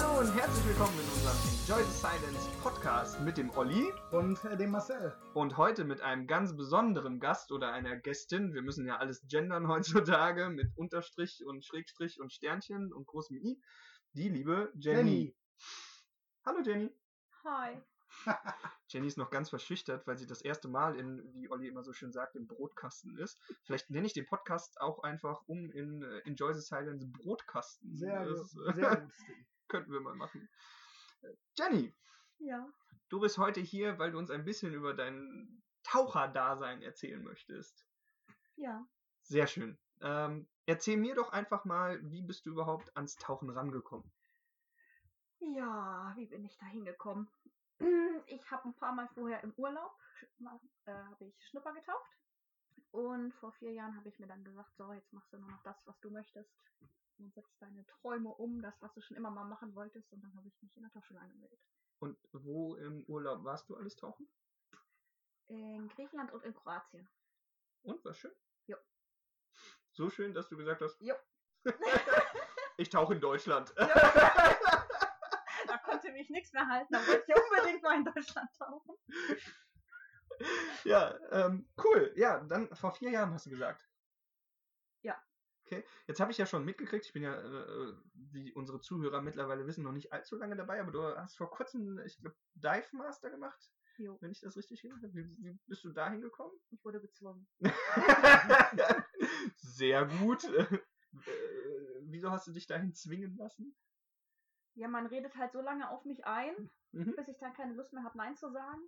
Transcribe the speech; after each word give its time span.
Hallo 0.00 0.20
und 0.20 0.32
herzlich 0.32 0.64
willkommen 0.64 0.96
in 0.96 1.06
unserem 1.06 1.36
Enjoy 1.60 1.82
the 1.82 1.90
Silence 1.90 2.48
Podcast 2.62 3.20
mit 3.22 3.36
dem 3.36 3.50
Olli 3.56 3.92
und 4.12 4.38
äh, 4.44 4.56
dem 4.56 4.70
Marcel. 4.70 5.12
und 5.34 5.56
heute 5.56 5.84
mit 5.84 6.02
einem 6.02 6.28
ganz 6.28 6.56
besonderen 6.56 7.18
Gast 7.18 7.50
oder 7.50 7.72
einer 7.72 7.96
Gästin. 7.96 8.54
Wir 8.54 8.62
müssen 8.62 8.86
ja 8.86 8.98
alles 8.98 9.26
gendern 9.26 9.66
heutzutage 9.66 10.50
mit 10.50 10.68
Unterstrich 10.76 11.44
und 11.44 11.64
Schrägstrich 11.64 12.20
und 12.20 12.32
Sternchen 12.32 12.92
und 12.92 13.08
großem 13.08 13.38
I. 13.38 13.60
Die 14.12 14.28
liebe 14.28 14.72
Jenny. 14.76 15.00
Jenny. 15.10 15.36
Hallo 16.46 16.60
Jenny. 16.64 16.94
Hi. 17.42 17.82
Jenny 18.86 19.08
ist 19.08 19.18
noch 19.18 19.30
ganz 19.30 19.50
verschüchtert, 19.50 20.06
weil 20.06 20.16
sie 20.16 20.28
das 20.28 20.42
erste 20.42 20.68
Mal 20.68 20.94
in, 20.94 21.24
wie 21.34 21.50
Olli 21.50 21.66
immer 21.66 21.82
so 21.82 21.92
schön 21.92 22.12
sagt, 22.12 22.36
im 22.36 22.46
Brotkasten 22.46 23.18
ist. 23.18 23.36
Vielleicht 23.64 23.90
nenne 23.90 24.06
ich 24.06 24.12
den 24.12 24.26
Podcast 24.26 24.80
auch 24.80 25.02
einfach 25.02 25.42
um 25.48 25.72
in 25.72 26.04
äh, 26.04 26.20
Enjoy 26.20 26.54
the 26.54 26.60
Silence 26.60 27.04
Brotkasten. 27.04 27.96
Sehr, 27.96 28.26
gut, 28.28 28.48
sehr 28.76 28.96
gut. 29.00 29.12
Könnten 29.68 29.92
wir 29.92 30.00
mal 30.00 30.14
machen. 30.14 30.48
Jenny, 31.56 31.94
Ja. 32.38 32.68
du 33.08 33.20
bist 33.20 33.38
heute 33.38 33.60
hier, 33.60 33.98
weil 33.98 34.12
du 34.12 34.18
uns 34.18 34.30
ein 34.30 34.44
bisschen 34.44 34.72
über 34.72 34.94
dein 34.94 35.62
Taucherdasein 35.82 36.82
erzählen 36.82 37.22
möchtest. 37.22 37.86
Ja. 38.56 38.86
Sehr 39.22 39.46
schön. 39.46 39.78
Ähm, 40.00 40.48
erzähl 40.66 40.96
mir 40.96 41.14
doch 41.14 41.32
einfach 41.32 41.64
mal, 41.64 42.00
wie 42.10 42.22
bist 42.22 42.46
du 42.46 42.50
überhaupt 42.50 42.96
ans 42.96 43.16
Tauchen 43.16 43.50
rangekommen? 43.50 44.10
Ja, 45.40 46.12
wie 46.16 46.26
bin 46.26 46.44
ich 46.44 46.56
da 46.58 46.66
hingekommen? 46.66 47.28
Ich 48.26 48.50
habe 48.50 48.68
ein 48.68 48.74
paar 48.74 48.92
Mal 48.92 49.08
vorher 49.14 49.42
im 49.44 49.52
Urlaub 49.54 49.96
äh, 50.86 50.92
habe 50.92 51.24
ich 51.24 51.46
Schnupper 51.46 51.72
getaucht. 51.72 52.10
Und 52.90 53.32
vor 53.34 53.52
vier 53.52 53.72
Jahren 53.72 53.96
habe 53.96 54.08
ich 54.08 54.18
mir 54.18 54.26
dann 54.26 54.44
gesagt, 54.44 54.74
so, 54.76 54.92
jetzt 54.92 55.12
machst 55.12 55.32
du 55.32 55.38
nur 55.38 55.50
noch 55.50 55.62
das, 55.62 55.76
was 55.86 55.98
du 56.00 56.10
möchtest. 56.10 56.50
Und 57.18 57.34
setzt 57.34 57.60
deine 57.60 57.84
Träume 57.86 58.30
um, 58.30 58.62
das, 58.62 58.80
was 58.80 58.92
du 58.94 59.00
schon 59.00 59.16
immer 59.16 59.30
mal 59.30 59.44
machen 59.44 59.74
wolltest. 59.74 60.12
Und 60.12 60.22
dann 60.22 60.34
habe 60.36 60.48
ich 60.48 60.62
mich 60.62 60.76
in 60.76 60.82
der 60.82 60.92
Tauchschule 60.92 61.20
angemeldet. 61.20 61.58
Und 61.98 62.16
wo 62.32 62.76
im 62.76 63.04
Urlaub 63.06 63.42
warst 63.44 63.68
du 63.68 63.76
alles 63.76 63.96
tauchen? 63.96 64.28
In 65.48 65.88
Griechenland 65.88 66.32
und 66.32 66.44
in 66.44 66.54
Kroatien. 66.54 67.08
Und 67.82 68.04
war 68.04 68.14
schön? 68.14 68.32
Jo. 68.66 68.76
So 69.92 70.10
schön, 70.10 70.32
dass 70.32 70.48
du 70.48 70.56
gesagt 70.56 70.80
hast, 70.80 71.00
Jo. 71.00 71.14
ich 72.76 72.88
tauche 72.88 73.14
in 73.14 73.20
Deutschland. 73.20 73.72
Da 75.66 75.76
konnte 75.84 76.12
mich 76.12 76.30
nichts 76.30 76.52
mehr 76.52 76.66
halten. 76.68 76.92
Da 76.92 77.04
wollte 77.06 77.24
ich 77.26 77.34
unbedingt 77.34 77.82
mal 77.82 77.96
in 77.96 78.04
Deutschland 78.04 78.48
tauchen. 78.56 78.96
ja, 80.84 81.18
ähm, 81.32 81.68
cool. 81.82 82.12
Ja, 82.16 82.38
dann 82.44 82.74
vor 82.76 82.92
vier 82.92 83.10
Jahren 83.10 83.32
hast 83.32 83.46
du 83.46 83.50
gesagt. 83.50 83.84
Okay, 85.70 85.84
jetzt 86.06 86.18
habe 86.18 86.30
ich 86.30 86.38
ja 86.38 86.46
schon 86.46 86.64
mitgekriegt, 86.64 87.04
ich 87.04 87.12
bin 87.12 87.22
ja, 87.22 87.34
äh, 87.34 87.92
wie 88.14 88.54
unsere 88.54 88.80
Zuhörer 88.80 89.20
mittlerweile 89.20 89.66
wissen, 89.66 89.84
noch 89.84 89.92
nicht 89.92 90.14
allzu 90.14 90.36
lange 90.36 90.56
dabei, 90.56 90.80
aber 90.80 90.92
du 90.92 91.02
hast 91.02 91.36
vor 91.36 91.50
kurzem, 91.50 91.98
ich 92.06 92.16
glaube, 92.18 92.36
Dive 92.54 92.96
Master 92.96 93.28
gemacht, 93.28 93.70
Jo, 93.98 94.16
wenn 94.22 94.30
ich 94.30 94.40
das 94.40 94.56
richtig 94.56 94.82
habe. 94.84 95.12
Wie, 95.12 95.26
wie 95.42 95.58
bist 95.66 95.84
du 95.84 95.90
da 95.92 96.08
hingekommen? 96.10 96.56
ich 96.70 96.82
wurde 96.84 97.02
gezwungen. 97.02 97.46
Sehr 99.56 100.06
gut. 100.06 100.44
Äh, 100.44 100.78
wieso 102.02 102.30
hast 102.30 102.46
du 102.46 102.52
dich 102.52 102.66
dahin 102.66 102.94
zwingen 102.94 103.36
lassen? 103.36 103.76
Ja, 104.74 104.88
man 104.88 105.06
redet 105.06 105.36
halt 105.36 105.52
so 105.52 105.60
lange 105.60 105.90
auf 105.90 106.04
mich 106.06 106.24
ein, 106.24 106.70
Mhm. 106.92 107.12
bis 107.14 107.28
ich 107.28 107.36
dann 107.38 107.52
keine 107.52 107.74
Lust 107.74 107.92
mehr 107.92 108.04
habe, 108.04 108.16
Nein 108.16 108.36
zu 108.36 108.50
sagen. 108.50 108.80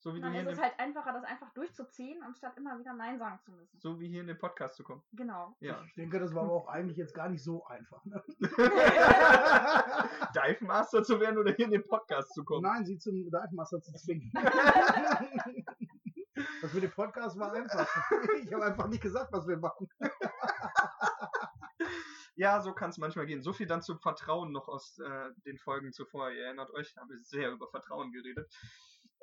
So, 0.00 0.14
wie 0.14 0.18
Und 0.18 0.22
du 0.22 0.26
dann 0.26 0.32
hier 0.32 0.42
ist 0.42 0.48
es 0.48 0.54
den, 0.54 0.64
halt 0.64 0.78
einfacher, 0.78 1.12
das 1.12 1.24
einfach 1.24 1.52
durchzuziehen, 1.54 2.22
anstatt 2.22 2.56
immer 2.56 2.78
wieder 2.78 2.92
Nein 2.92 3.18
sagen 3.18 3.38
zu 3.44 3.50
müssen. 3.50 3.78
so 3.80 3.98
wie 3.98 4.08
hier 4.08 4.20
in 4.20 4.28
den 4.28 4.38
Podcast 4.38 4.76
zu 4.76 4.84
kommen. 4.84 5.02
Genau. 5.12 5.56
Ja. 5.60 5.82
Ich 5.86 5.94
denke, 5.94 6.20
das 6.20 6.32
war 6.34 6.44
aber 6.44 6.52
auch 6.52 6.68
eigentlich 6.68 6.96
jetzt 6.96 7.14
gar 7.14 7.28
nicht 7.28 7.42
so 7.42 7.64
einfach. 7.66 8.04
Ne? 8.04 8.22
Dive 10.34 10.64
Master 10.64 11.02
zu 11.02 11.18
werden 11.18 11.38
oder 11.38 11.52
hier 11.52 11.64
in 11.64 11.72
den 11.72 11.86
Podcast 11.86 12.32
zu 12.32 12.44
kommen. 12.44 12.62
Nein, 12.62 12.86
sie 12.86 12.96
zum 12.98 13.24
Dive 13.24 13.48
Master 13.52 13.80
zu 13.82 13.92
zwingen. 13.94 14.32
Das 16.62 16.72
mit 16.72 16.84
dem 16.84 16.90
Podcast 16.92 17.36
war 17.38 17.52
einfach. 17.52 17.86
Ich 18.42 18.52
habe 18.52 18.64
einfach 18.64 18.86
nicht 18.86 19.02
gesagt, 19.02 19.32
was 19.32 19.46
wir 19.46 19.58
machen. 19.58 19.88
Ja, 22.36 22.60
so 22.60 22.72
kann 22.72 22.90
es 22.90 22.98
manchmal 22.98 23.26
gehen. 23.26 23.42
So 23.42 23.52
viel 23.52 23.66
dann 23.66 23.82
zum 23.82 23.98
Vertrauen 23.98 24.52
noch 24.52 24.68
aus 24.68 24.96
äh, 25.00 25.30
den 25.44 25.58
Folgen 25.58 25.92
zuvor. 25.92 26.30
Ihr 26.30 26.44
erinnert 26.44 26.70
euch, 26.70 26.96
haben 26.96 27.10
wir 27.10 27.18
sehr 27.18 27.50
über 27.50 27.66
Vertrauen 27.68 28.12
geredet. 28.12 28.48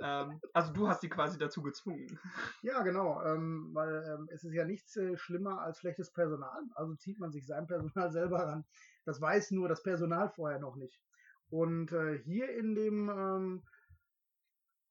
Ähm, 0.02 0.42
also 0.54 0.74
du 0.74 0.88
hast 0.88 1.02
sie 1.02 1.10
quasi 1.10 1.38
dazu 1.38 1.62
gezwungen. 1.62 2.20
Ja, 2.62 2.82
genau, 2.84 3.24
ähm, 3.24 3.70
weil 3.74 4.04
ähm, 4.06 4.30
es 4.32 4.44
ist 4.44 4.54
ja 4.54 4.66
nichts 4.66 4.96
äh, 4.98 5.18
schlimmer 5.18 5.62
als 5.62 5.80
schlechtes 5.80 6.12
Personal. 6.12 6.64
Also 6.76 6.96
zieht 6.96 7.20
man 7.20 7.32
sich 7.32 7.46
sein 7.46 7.68
Personal 7.68 8.12
selber 8.12 8.40
ran. 8.40 8.66
Das 9.06 9.22
weiß 9.22 9.52
nur 9.52 9.70
das 9.70 9.84
Personal 9.84 10.30
vorher 10.30 10.60
noch 10.60 10.76
nicht. 10.76 11.02
Und 11.50 11.92
äh, 11.92 12.18
hier 12.20 12.50
in 12.50 12.76
dem 12.76 13.10
ähm, 13.10 13.64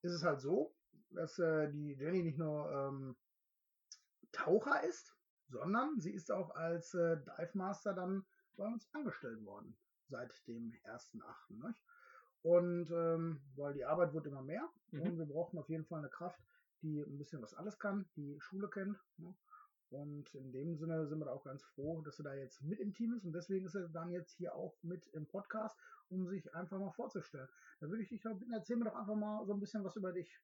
ist 0.02 0.12
es 0.12 0.22
halt 0.22 0.40
so, 0.40 0.74
dass 1.10 1.38
äh, 1.38 1.70
die 1.70 1.94
Jenny 1.94 2.22
nicht 2.22 2.38
nur 2.38 2.70
ähm, 2.70 3.16
Taucher 4.32 4.82
ist, 4.84 5.14
sondern 5.48 6.00
sie 6.00 6.12
ist 6.12 6.30
auch 6.30 6.54
als 6.54 6.94
äh, 6.94 7.16
Dive 7.16 7.50
Master 7.54 7.94
dann 7.94 8.24
bei 8.56 8.66
uns 8.66 8.88
angestellt 8.92 9.44
worden 9.44 9.76
seit 10.08 10.46
dem 10.46 10.72
1.8. 10.84 11.22
Ne? 11.58 11.74
Und 12.44 12.90
ähm, 12.90 13.40
weil 13.56 13.72
die 13.72 13.84
Arbeit 13.86 14.12
wird 14.12 14.26
immer 14.26 14.42
mehr 14.42 14.68
Mhm. 14.90 15.00
und 15.00 15.18
wir 15.18 15.26
brauchten 15.26 15.58
auf 15.58 15.68
jeden 15.68 15.84
Fall 15.86 15.98
eine 16.00 16.08
Kraft, 16.10 16.38
die 16.82 17.00
ein 17.00 17.16
bisschen 17.18 17.40
was 17.42 17.54
alles 17.54 17.78
kann, 17.78 18.04
die 18.16 18.38
Schule 18.38 18.68
kennt. 18.68 18.96
Ne? 19.16 19.34
Und 19.90 20.32
in 20.34 20.52
dem 20.52 20.76
Sinne 20.76 21.06
sind 21.06 21.18
wir 21.20 21.24
da 21.24 21.32
auch 21.32 21.44
ganz 21.44 21.62
froh, 21.64 22.00
dass 22.02 22.16
sie 22.16 22.22
da 22.22 22.34
jetzt 22.34 22.62
mit 22.62 22.80
im 22.80 22.92
Team 22.92 23.14
ist 23.14 23.24
und 23.24 23.32
deswegen 23.32 23.64
ist 23.66 23.74
er 23.74 23.88
dann 23.88 24.10
jetzt 24.10 24.32
hier 24.32 24.54
auch 24.54 24.74
mit 24.82 25.06
im 25.14 25.26
Podcast, 25.26 25.76
um 26.10 26.26
sich 26.28 26.54
einfach 26.54 26.78
mal 26.78 26.90
vorzustellen. 26.92 27.48
Da 27.80 27.88
würde 27.88 28.02
ich 28.02 28.08
dich 28.10 28.22
mal 28.24 28.34
bitten, 28.34 28.52
erzähl 28.52 28.76
mir 28.76 28.84
doch 28.84 28.94
einfach 28.96 29.14
mal 29.16 29.44
so 29.46 29.52
ein 29.54 29.60
bisschen 29.60 29.82
was 29.84 29.96
über 29.96 30.12
dich. 30.12 30.38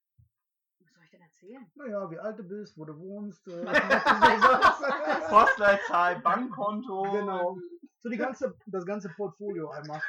Was 0.78 0.93
soll 0.94 1.05
ich 1.05 1.10
denn 1.10 1.21
erzählen? 1.21 1.71
Naja, 1.75 2.10
wie 2.10 2.19
alt 2.19 2.39
du 2.39 2.44
bist, 2.44 2.78
wo 2.78 2.84
du 2.87 2.99
wohnst, 2.99 3.47
äh. 3.49 3.65
Postleitzahl, 5.28 6.21
Bankkonto. 6.21 7.03
Genau. 7.12 7.59
So 8.00 8.09
die 8.09 8.16
ganze, 8.16 8.56
das 8.66 8.87
ganze 8.87 9.11
Portfolio 9.11 9.71
einmal. 9.71 10.00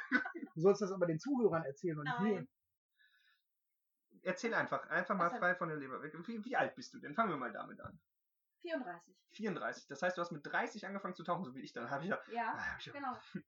Du 0.55 0.61
sollst 0.61 0.81
das 0.81 0.91
aber 0.91 1.05
den 1.05 1.19
Zuhörern 1.19 1.63
erzählen 1.65 1.97
und 1.99 2.05
nicht 2.05 2.19
mir. 2.21 2.47
Erzähl 4.23 4.53
einfach, 4.53 4.87
einfach 4.89 5.15
mal 5.15 5.31
Was 5.31 5.39
frei 5.39 5.55
von 5.55 5.67
der 5.69 5.77
Leber 5.77 6.01
weg. 6.01 6.13
Wie, 6.27 6.43
wie 6.45 6.55
alt 6.55 6.75
bist 6.75 6.93
du 6.93 6.99
denn? 6.99 7.15
Fangen 7.15 7.29
wir 7.31 7.37
mal 7.37 7.51
damit 7.51 7.81
an. 7.81 7.99
34. 8.61 9.15
34. 9.31 9.87
Das 9.87 10.01
heißt, 10.03 10.15
du 10.17 10.21
hast 10.21 10.31
mit 10.31 10.45
30 10.45 10.85
angefangen 10.85 11.15
zu 11.15 11.23
tauchen, 11.23 11.43
so 11.43 11.55
wie 11.55 11.61
ich. 11.61 11.73
Dann 11.73 11.89
habe 11.89 12.03
ich 12.03 12.09
ja. 12.11 12.19
Ja, 12.31 12.53
Ah, 12.55 12.71
hab 12.73 12.79
ich 12.79 12.85
ja 12.85 12.93
genau. 12.93 13.13
Mit 13.33 13.45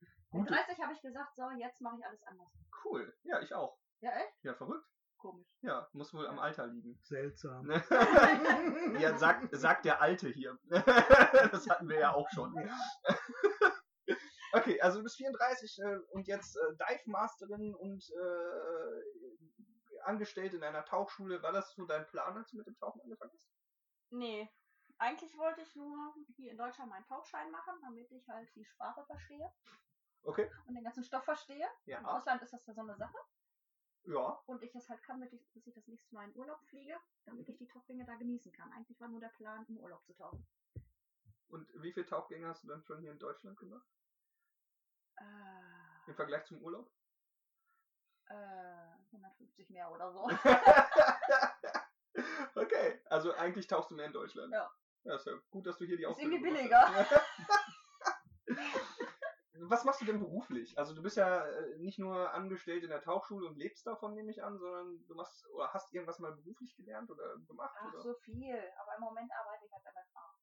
gute, 0.48 0.54
30 0.54 0.82
habe 0.82 0.92
ich 0.92 1.00
gesagt, 1.00 1.36
so, 1.36 1.48
jetzt 1.52 1.80
mache 1.80 1.96
ich 1.98 2.04
alles 2.04 2.22
anders. 2.24 2.48
cool. 2.84 3.16
Ja, 3.22 3.40
ich 3.40 3.54
auch. 3.54 3.78
Ja, 4.00 4.10
echt? 4.10 4.42
Ja, 4.42 4.54
verrückt. 4.54 4.84
Komisch. 5.16 5.46
Ja, 5.62 5.88
muss 5.92 6.12
wohl 6.12 6.26
am 6.26 6.40
Alter 6.40 6.66
liegen. 6.66 6.98
Seltsam. 7.02 7.66
Ne? 7.66 7.82
Ja, 9.00 9.16
sagt, 9.16 9.48
sagt 9.56 9.84
der 9.84 10.02
Alte 10.02 10.28
hier. 10.28 10.58
das 10.70 11.68
hatten 11.68 11.88
wir 11.88 12.00
ja 12.00 12.12
auch 12.12 12.28
schon. 12.30 12.52
Okay, 14.54 14.80
also 14.80 14.98
du 14.98 15.02
bist 15.04 15.16
34 15.16 15.78
äh, 15.80 15.96
und 16.10 16.28
jetzt 16.28 16.56
äh, 16.56 16.76
Dive 16.76 17.10
Masterin 17.10 17.74
und 17.74 18.08
äh, 18.10 20.00
angestellt 20.04 20.54
in 20.54 20.62
einer 20.62 20.84
Tauchschule. 20.84 21.42
War 21.42 21.52
das 21.52 21.74
so 21.74 21.84
dein 21.86 22.06
Plan, 22.06 22.36
als 22.36 22.50
du 22.50 22.58
mit 22.58 22.66
dem 22.66 22.76
Tauchen 22.76 23.00
angefangen 23.00 23.32
hast? 23.32 23.48
Nee. 24.10 24.48
Eigentlich 24.98 25.36
wollte 25.36 25.60
ich 25.62 25.74
nur 25.74 26.14
hier 26.36 26.52
in 26.52 26.56
Deutschland 26.58 26.88
meinen 26.88 27.04
Tauchschein 27.06 27.50
machen, 27.50 27.74
damit 27.82 28.10
ich 28.12 28.28
halt 28.28 28.48
die 28.54 28.64
Sprache 28.64 29.04
verstehe 29.06 29.50
Okay. 30.22 30.48
und 30.66 30.74
den 30.74 30.84
ganzen 30.84 31.02
Stoff 31.02 31.24
verstehe. 31.24 31.66
Im 31.86 31.92
Ja. 31.92 32.04
Ausland 32.04 32.40
ist 32.42 32.52
das 32.52 32.64
ja 32.66 32.74
so 32.74 32.82
eine 32.82 32.96
Sache. 32.96 33.16
Ja. 34.04 34.40
Und 34.46 34.62
ich 34.62 34.74
es 34.76 34.88
halt 34.88 35.02
kann, 35.02 35.18
damit 35.18 35.32
ich, 35.32 35.50
bis 35.52 35.66
ich 35.66 35.74
das 35.74 35.88
nächste 35.88 36.14
Mal 36.14 36.28
in 36.28 36.36
Urlaub 36.36 36.62
fliege, 36.68 36.96
damit 37.24 37.48
ich 37.48 37.56
die 37.56 37.66
Tauchgänge 37.66 38.04
da 38.04 38.14
genießen 38.14 38.52
kann. 38.52 38.70
Eigentlich 38.72 39.00
war 39.00 39.08
nur 39.08 39.20
der 39.20 39.30
Plan, 39.30 39.64
im 39.68 39.78
Urlaub 39.78 40.04
zu 40.04 40.12
tauchen. 40.14 40.46
Und 41.48 41.68
wie 41.82 41.92
viele 41.92 42.06
Tauchgänge 42.06 42.46
hast 42.48 42.62
du 42.62 42.68
dann 42.68 42.82
schon 42.84 43.00
hier 43.00 43.12
in 43.12 43.18
Deutschland 43.18 43.58
gemacht? 43.58 43.86
Äh, 45.16 46.10
Im 46.10 46.14
Vergleich 46.14 46.44
zum 46.46 46.62
Urlaub? 46.62 46.90
äh, 48.28 48.34
150 49.12 49.70
mehr 49.70 49.90
oder 49.90 50.12
so. 50.12 50.24
okay, 52.54 53.00
also 53.06 53.34
eigentlich 53.34 53.66
tauchst 53.66 53.90
du 53.90 53.94
mehr 53.94 54.06
in 54.06 54.12
Deutschland. 54.12 54.52
Ja. 54.52 54.70
Ja, 55.04 55.16
ist 55.16 55.26
ja 55.26 55.32
gut, 55.50 55.66
dass 55.66 55.76
du 55.76 55.84
hier 55.84 55.98
die 55.98 56.04
Ist 56.04 56.10
Ausbildung 56.10 56.44
irgendwie 56.44 56.68
gemacht 56.68 56.94
billiger. 56.94 57.06
Was 59.56 59.84
machst 59.84 60.00
du 60.00 60.04
denn 60.04 60.18
beruflich? 60.18 60.76
Also 60.78 60.94
du 60.94 61.02
bist 61.02 61.16
ja 61.16 61.46
äh, 61.46 61.78
nicht 61.78 61.98
nur 61.98 62.32
angestellt 62.32 62.82
in 62.82 62.90
der 62.90 63.02
Tauchschule 63.02 63.46
und 63.46 63.56
lebst 63.56 63.86
davon, 63.86 64.14
nehme 64.14 64.30
ich 64.30 64.42
an, 64.42 64.58
sondern 64.58 65.06
du 65.06 65.14
machst 65.14 65.46
oder 65.50 65.72
hast 65.72 65.92
irgendwas 65.92 66.18
mal 66.18 66.32
beruflich 66.32 66.74
gelernt 66.74 67.10
oder 67.10 67.36
gemacht? 67.46 67.76
Ach, 67.78 67.92
oder? 67.92 68.00
so 68.02 68.14
viel. 68.14 68.58
Aber 68.80 68.96
im 68.96 69.02
Moment 69.02 69.30
arbeite 69.32 69.64
ich 69.66 69.72
als 69.72 69.84
MFA. 69.84 70.34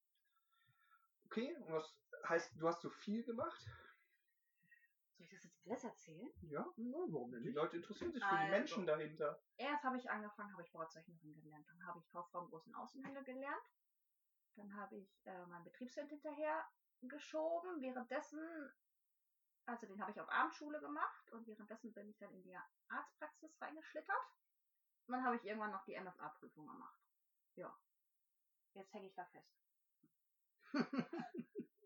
Okay, 1.25 1.55
und 1.55 1.73
was 1.73 1.93
heißt, 2.29 2.53
du 2.55 2.67
hast 2.67 2.81
so 2.81 2.89
viel 2.89 3.23
gemacht? 3.23 3.65
Soll 5.21 5.25
ich 5.25 5.29
das 5.29 5.43
jetzt 5.43 5.67
alles 5.67 5.83
erzählen? 5.83 6.31
Ja, 6.41 6.65
Ja, 6.77 6.97
warum 7.09 7.31
denn 7.31 7.43
die? 7.43 7.51
Leute 7.51 7.77
interessieren 7.77 8.11
sich 8.11 8.23
für 8.23 8.29
die 8.29 8.35
Also. 8.41 8.51
Menschen 8.51 8.85
dahinter. 8.87 9.39
Erst 9.57 9.83
habe 9.83 9.97
ich 9.97 10.09
angefangen, 10.09 10.51
habe 10.51 10.63
ich 10.63 10.71
Bauzeichnerin 10.71 11.33
gelernt. 11.41 11.67
Dann 11.69 11.85
habe 11.85 11.99
ich 11.99 12.07
Kauffrau 12.09 12.41
im 12.43 12.49
großen 12.49 12.73
Außenhandel 12.73 13.23
gelernt. 13.23 13.63
Dann 14.55 14.75
habe 14.75 14.97
ich 14.97 15.21
äh, 15.25 15.45
meinen 15.45 15.63
Betriebswirt 15.63 16.09
hinterher 16.09 16.67
geschoben. 17.01 17.81
Währenddessen, 17.81 18.73
also 19.65 19.85
den 19.85 20.01
habe 20.01 20.11
ich 20.11 20.19
auf 20.19 20.27
Abendschule 20.29 20.79
gemacht 20.79 21.31
und 21.31 21.45
währenddessen 21.45 21.93
bin 21.93 22.09
ich 22.09 22.17
dann 22.17 22.33
in 22.33 22.41
die 22.41 22.57
Arztpraxis 22.89 23.61
reingeschlittert. 23.61 24.25
Und 25.05 25.13
dann 25.13 25.23
habe 25.23 25.35
ich 25.35 25.45
irgendwann 25.45 25.71
noch 25.71 25.83
die 25.85 25.99
MFA-Prüfung 25.99 26.65
gemacht. 26.65 26.99
Ja. 27.55 27.77
Jetzt 28.73 28.91
hänge 28.93 29.05
ich 29.07 29.13
da 29.13 29.25
fest. 29.25 29.60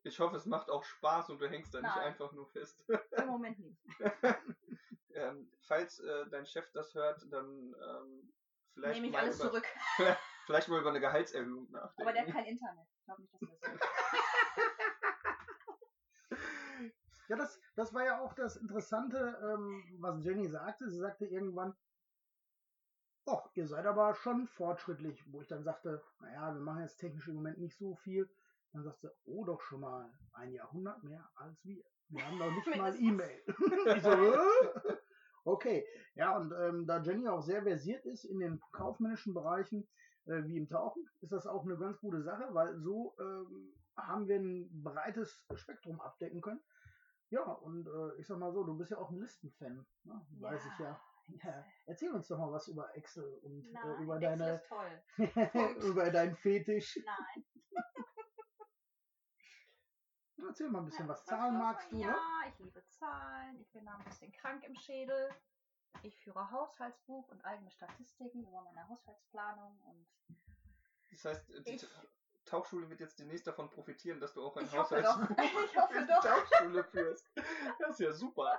Ich 0.03 0.19
hoffe, 0.19 0.35
es 0.35 0.45
macht 0.45 0.69
auch 0.69 0.83
Spaß 0.83 1.31
und 1.31 1.41
du 1.41 1.49
hängst 1.49 1.73
da 1.73 1.81
nicht 1.81 1.95
Nein. 1.95 2.05
einfach 2.05 2.31
nur 2.31 2.45
fest. 2.47 2.85
Im 2.87 3.25
Moment 3.25 3.57
nicht. 3.57 3.81
ähm, 5.15 5.51
falls 5.61 5.99
äh, 5.99 6.27
dein 6.29 6.45
Chef 6.45 6.71
das 6.73 6.93
hört, 6.93 7.25
dann 7.31 7.47
ähm, 7.73 8.33
vielleicht, 8.73 9.01
Nehme 9.01 9.07
ich 9.07 9.13
mal 9.13 9.21
alles 9.23 9.39
über, 9.39 9.49
zurück. 9.49 9.65
vielleicht 10.45 10.67
mal 10.69 10.79
über 10.79 10.89
eine 10.89 10.99
Gehaltserhöhung 10.99 11.71
nachdenken. 11.71 12.01
Aber 12.03 12.13
der 12.13 12.21
hat 12.21 12.33
kein 12.33 12.45
Internet. 12.45 12.87
Ich 12.99 13.05
glaube 13.05 13.21
nicht, 13.23 13.33
dass 13.33 13.41
das 13.41 13.59
so. 13.61 13.67
Ja, 17.27 17.37
das, 17.37 17.59
das 17.75 17.91
war 17.91 18.05
ja 18.05 18.21
auch 18.21 18.33
das 18.33 18.55
Interessante, 18.55 19.17
ähm, 19.41 19.83
was 19.99 20.23
Jenny 20.23 20.47
sagte. 20.47 20.87
Sie 20.91 20.99
sagte 20.99 21.25
irgendwann, 21.25 21.75
Och, 23.27 23.49
ihr 23.55 23.67
seid 23.67 23.87
aber 23.87 24.13
schon 24.13 24.47
fortschrittlich, 24.47 25.23
wo 25.31 25.41
ich 25.41 25.47
dann 25.47 25.63
sagte, 25.63 26.03
naja, 26.19 26.53
wir 26.53 26.61
machen 26.61 26.81
jetzt 26.81 26.97
technisch 26.97 27.27
im 27.27 27.33
Moment 27.33 27.57
nicht 27.57 27.75
so 27.75 27.95
viel. 27.95 28.29
Dann 28.75 28.83
sagt 28.83 28.99
sie, 28.99 29.09
oh 29.23 29.45
doch 29.45 29.61
schon 29.61 29.79
mal 29.79 30.11
ein 30.33 30.51
Jahrhundert 30.51 31.01
mehr 31.01 31.25
als 31.35 31.63
wir. 31.63 31.81
Wir 32.09 32.27
haben 32.27 32.37
noch 32.37 32.51
nicht 32.51 32.67
mal. 32.77 32.93
E-Mail. 33.01 33.41
ich 33.95 34.03
so, 34.03 34.17
okay. 35.45 35.85
Ja, 36.15 36.37
und 36.37 36.51
ähm, 36.51 36.85
da 36.85 37.01
Jenny 37.01 37.29
auch 37.29 37.41
sehr 37.41 37.63
versiert 37.63 38.05
ist 38.05 38.25
in 38.25 38.39
den 38.39 38.59
kaufmännischen 38.73 39.33
Bereichen, 39.33 39.87
äh, 40.25 40.43
wie 40.43 40.57
im 40.57 40.67
Tauchen, 40.67 41.07
ist 41.21 41.31
das 41.31 41.47
auch 41.47 41.63
eine 41.63 41.77
ganz 41.77 41.97
gute 42.01 42.21
Sache, 42.21 42.49
weil 42.51 42.77
so 42.77 43.15
ähm, 43.21 43.73
haben 43.95 44.27
wir 44.27 44.39
ein 44.39 44.83
breites 44.83 45.45
Spektrum 45.53 46.01
abdecken 46.01 46.41
können. 46.41 46.61
Ja, 47.29 47.43
und 47.43 47.87
äh, 47.87 48.19
ich 48.19 48.27
sag 48.27 48.39
mal 48.39 48.51
so, 48.51 48.65
du 48.65 48.77
bist 48.77 48.91
ja 48.91 48.97
auch 48.97 49.09
ein 49.09 49.19
Listenfan, 49.19 49.85
ne? 50.03 50.25
weiß 50.37 50.61
ich 50.65 50.79
ja. 50.79 50.99
ja. 51.27 51.65
Erzähl 51.85 52.11
uns 52.11 52.27
doch 52.27 52.37
mal 52.37 52.51
was 52.51 52.67
über 52.67 52.93
Excel 52.97 53.39
und 53.41 53.71
Nein, 53.71 53.87
äh, 53.87 54.03
über 54.03 54.21
Excel 54.21 54.61
deine 55.17 55.77
über 55.87 56.11
deinen 56.11 56.35
Fetisch. 56.35 56.99
Nein. 57.05 57.45
Erzähl 60.55 60.69
mal 60.69 60.79
ein 60.79 60.85
bisschen 60.85 61.09
was. 61.09 61.19
Was 61.19 61.25
Zahlen 61.25 61.57
magst 61.57 61.91
du, 61.91 61.97
ne? 61.97 62.03
Ja, 62.03 62.17
ich 62.47 62.57
liebe 62.59 62.81
Zahlen. 62.87 63.59
Ich 63.59 63.69
bin 63.73 63.83
da 63.85 63.91
ein 63.97 64.05
bisschen 64.05 64.31
krank 64.31 64.63
im 64.63 64.73
Schädel. 64.77 65.29
Ich 66.01 66.17
führe 66.17 66.49
Haushaltsbuch 66.49 67.27
und 67.27 67.43
eigene 67.43 67.69
Statistiken 67.71 68.47
über 68.47 68.61
meine 68.61 68.87
Haushaltsplanung 68.87 69.77
und 69.83 70.07
Das 71.11 71.25
heißt, 71.25 71.49
die 71.67 71.71
Ich- 71.75 71.81
Ta- 71.81 72.07
Tauchschule 72.45 72.89
wird 72.89 73.01
jetzt 73.01 73.19
demnächst 73.19 73.45
davon 73.47 73.69
profitieren, 73.69 74.21
dass 74.21 74.33
du 74.33 74.45
auch 74.45 74.55
ein 74.55 74.63
ich 74.63 74.77
hoffe 74.77 75.03
Haushalts 75.03 75.27
doch. 75.35 75.37
Ich 75.65 75.77
hoffe 75.77 76.07
doch. 76.07 76.23
Tauchschule 76.23 76.83
führst. 76.85 77.29
Das 77.79 77.89
ist 77.89 77.99
ja 77.99 78.13
super. 78.13 78.57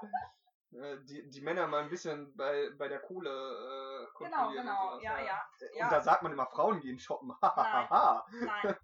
Äh, 0.72 0.98
Die, 1.04 1.30
die 1.30 1.40
Männer 1.40 1.66
mal 1.66 1.82
ein 1.84 1.88
bisschen 1.88 2.36
bei, 2.36 2.68
bei 2.76 2.88
der 2.88 3.00
Kohle 3.00 3.30
äh, 3.30 4.18
Genau, 4.18 4.36
kontrollieren. 4.42 4.66
genau. 4.66 4.82
Und 4.82 4.90
sowas, 4.90 5.02
Ja, 5.02 5.18
ja. 5.20 5.48
Und 5.72 5.76
ja. 5.78 5.88
da 5.88 6.00
sagt 6.02 6.22
man 6.22 6.32
immer, 6.32 6.46
Frauen 6.46 6.80
gehen 6.80 6.98
shoppen. 6.98 7.32
Hahaha. 7.40 8.26
Nein. 8.32 8.76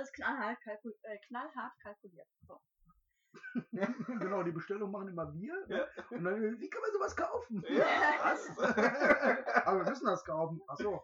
Alles 0.00 0.12
knallhart, 0.12 0.58
kalkul 0.62 0.94
äh, 1.02 1.18
knallhart 1.26 1.78
kalkuliert. 1.82 2.26
So. 2.46 2.58
genau, 4.18 4.42
die 4.42 4.50
Bestellung 4.50 4.90
machen 4.90 5.08
immer 5.08 5.30
wir. 5.34 5.66
ne? 5.66 5.76
Ja. 5.76 6.04
Und 6.08 6.24
dann, 6.24 6.58
wie 6.58 6.70
kann 6.70 6.80
man 6.80 6.90
sowas 6.92 7.14
kaufen? 7.14 7.62
ja, 7.68 7.84
was? 8.22 8.48
Aber 9.66 9.84
wir 9.84 9.90
müssen 9.90 10.06
das 10.06 10.24
kaufen. 10.24 10.62
Ach 10.68 10.78
so. 10.78 11.02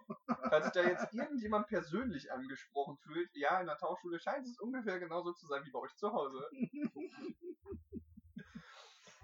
Falls 0.48 0.64
sich 0.64 0.72
da 0.72 0.82
jetzt 0.88 1.12
irgendjemand 1.12 1.66
persönlich 1.66 2.32
angesprochen 2.32 2.96
fühlt, 2.96 3.28
ja, 3.36 3.60
in 3.60 3.66
der 3.66 3.76
Tauchschule 3.76 4.18
scheint 4.18 4.46
es 4.46 4.58
ungefähr 4.58 4.98
genauso 4.98 5.34
zu 5.34 5.46
sein 5.46 5.62
wie 5.66 5.70
bei 5.70 5.80
euch 5.80 5.94
zu 5.96 6.10
Hause. 6.10 6.48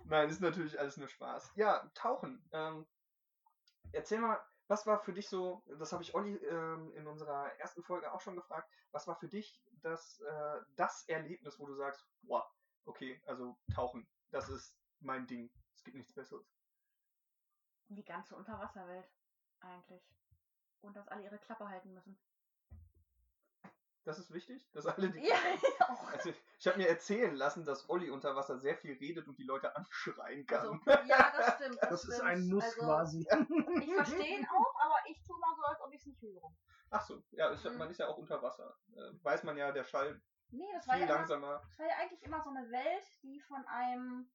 Nein, 0.05 0.29
ist 0.29 0.43
natürlich 0.43 0.79
alles 0.79 0.99
nur 0.99 1.09
Spaß. 1.09 1.53
Ja, 1.57 1.91
Tauchen. 1.95 2.47
Ähm, 2.53 2.87
erzähl 3.93 4.19
mal, 4.19 4.39
was 4.69 4.87
war 4.87 4.99
für 5.00 5.12
dich 5.12 5.29
so, 5.29 5.62
das 5.79 5.93
habe 5.93 6.03
ich 6.03 6.14
Olli 6.14 6.37
ähm, 6.37 6.93
in 6.94 7.06
unserer 7.06 7.53
ersten 7.59 7.82
Folge 7.82 8.12
auch 8.12 8.20
schon 8.20 8.37
gefragt, 8.37 8.70
was 8.91 9.06
war 9.06 9.17
für 9.17 9.29
dich 9.29 9.61
das, 9.82 10.20
äh, 10.20 10.61
das 10.76 11.05
Erlebnis, 11.09 11.59
wo 11.59 11.67
du 11.67 11.75
sagst, 11.75 12.06
boah, 12.23 12.49
okay, 12.85 13.20
also 13.26 13.56
Tauchen, 13.75 14.06
das 14.31 14.49
ist 14.49 14.79
mein 15.00 15.26
Ding, 15.26 15.50
es 15.75 15.82
gibt 15.82 15.97
nichts 15.97 16.12
Besseres. 16.12 16.47
Die 17.88 18.05
ganze 18.05 18.37
Unterwasserwelt. 18.37 19.11
Eigentlich. 19.61 20.03
Und 20.81 20.97
dass 20.97 21.08
alle 21.08 21.25
ihre 21.25 21.38
Klappe 21.38 21.69
halten 21.69 21.93
müssen. 21.93 22.19
Das 24.05 24.19
ist 24.19 24.33
wichtig, 24.33 24.69
dass 24.73 24.87
alle 24.87 25.11
die 25.11 25.21
Ja, 25.29 25.37
ich 25.55 25.81
auch. 25.83 26.13
Also, 26.13 26.33
ich 26.59 26.67
habe 26.67 26.79
mir 26.79 26.89
erzählen 26.89 27.35
lassen, 27.35 27.65
dass 27.65 27.89
Olli 27.89 28.11
unter 28.11 28.35
Wasser 28.35 28.59
sehr 28.59 28.77
viel 28.77 28.97
redet 28.99 29.29
und 29.29 29.39
die 29.39 29.45
Leute 29.45 29.75
anschreien 29.77 30.45
kann. 30.47 30.81
Also, 30.87 31.07
ja, 31.07 31.33
das 31.37 31.55
stimmt. 31.57 31.79
Das, 31.81 31.91
Das 31.91 32.05
ist 32.05 32.15
stimmt. 32.15 32.29
ein 32.29 32.49
Muss 32.49 32.65
also, 32.65 32.81
quasi. 32.81 33.21
Ich 33.81 33.95
verstehe 33.95 34.39
ihn 34.39 34.47
auch, 34.47 34.81
aber 34.81 34.97
ich 35.09 35.23
tue 35.23 35.39
mal 35.39 35.55
so, 35.57 35.63
als 35.63 35.81
ob 35.81 35.93
ich 35.93 36.01
es 36.01 36.07
nicht 36.07 36.23
höre. 36.23 36.53
Ach 36.91 37.01
so, 37.07 37.23
ja, 37.31 37.53
ich, 37.53 37.65
Mhm. 37.65 37.79
man 37.79 37.91
ist 37.91 37.99
ja 37.99 38.09
auch 38.09 38.19
unter 38.19 38.43
Wasser. 38.43 38.77
Äh, 38.95 39.13
weiß 39.25 39.45
man 39.45 39.57
ja, 39.57 39.71
der 39.73 39.85
Schall 39.85 40.21
Nee, 40.51 40.69
das 40.75 40.87
war, 40.87 40.94
viel 40.97 41.06
ja 41.06 41.06
immer, 41.09 41.17
langsamer. 41.17 41.63
das 41.63 41.79
war 41.79 41.87
ja 41.87 41.97
eigentlich 41.97 42.23
immer 42.23 42.43
so 42.43 42.51
eine 42.51 42.71
Welt, 42.71 43.23
die 43.23 43.41
von 43.41 43.65
einem, 43.67 44.31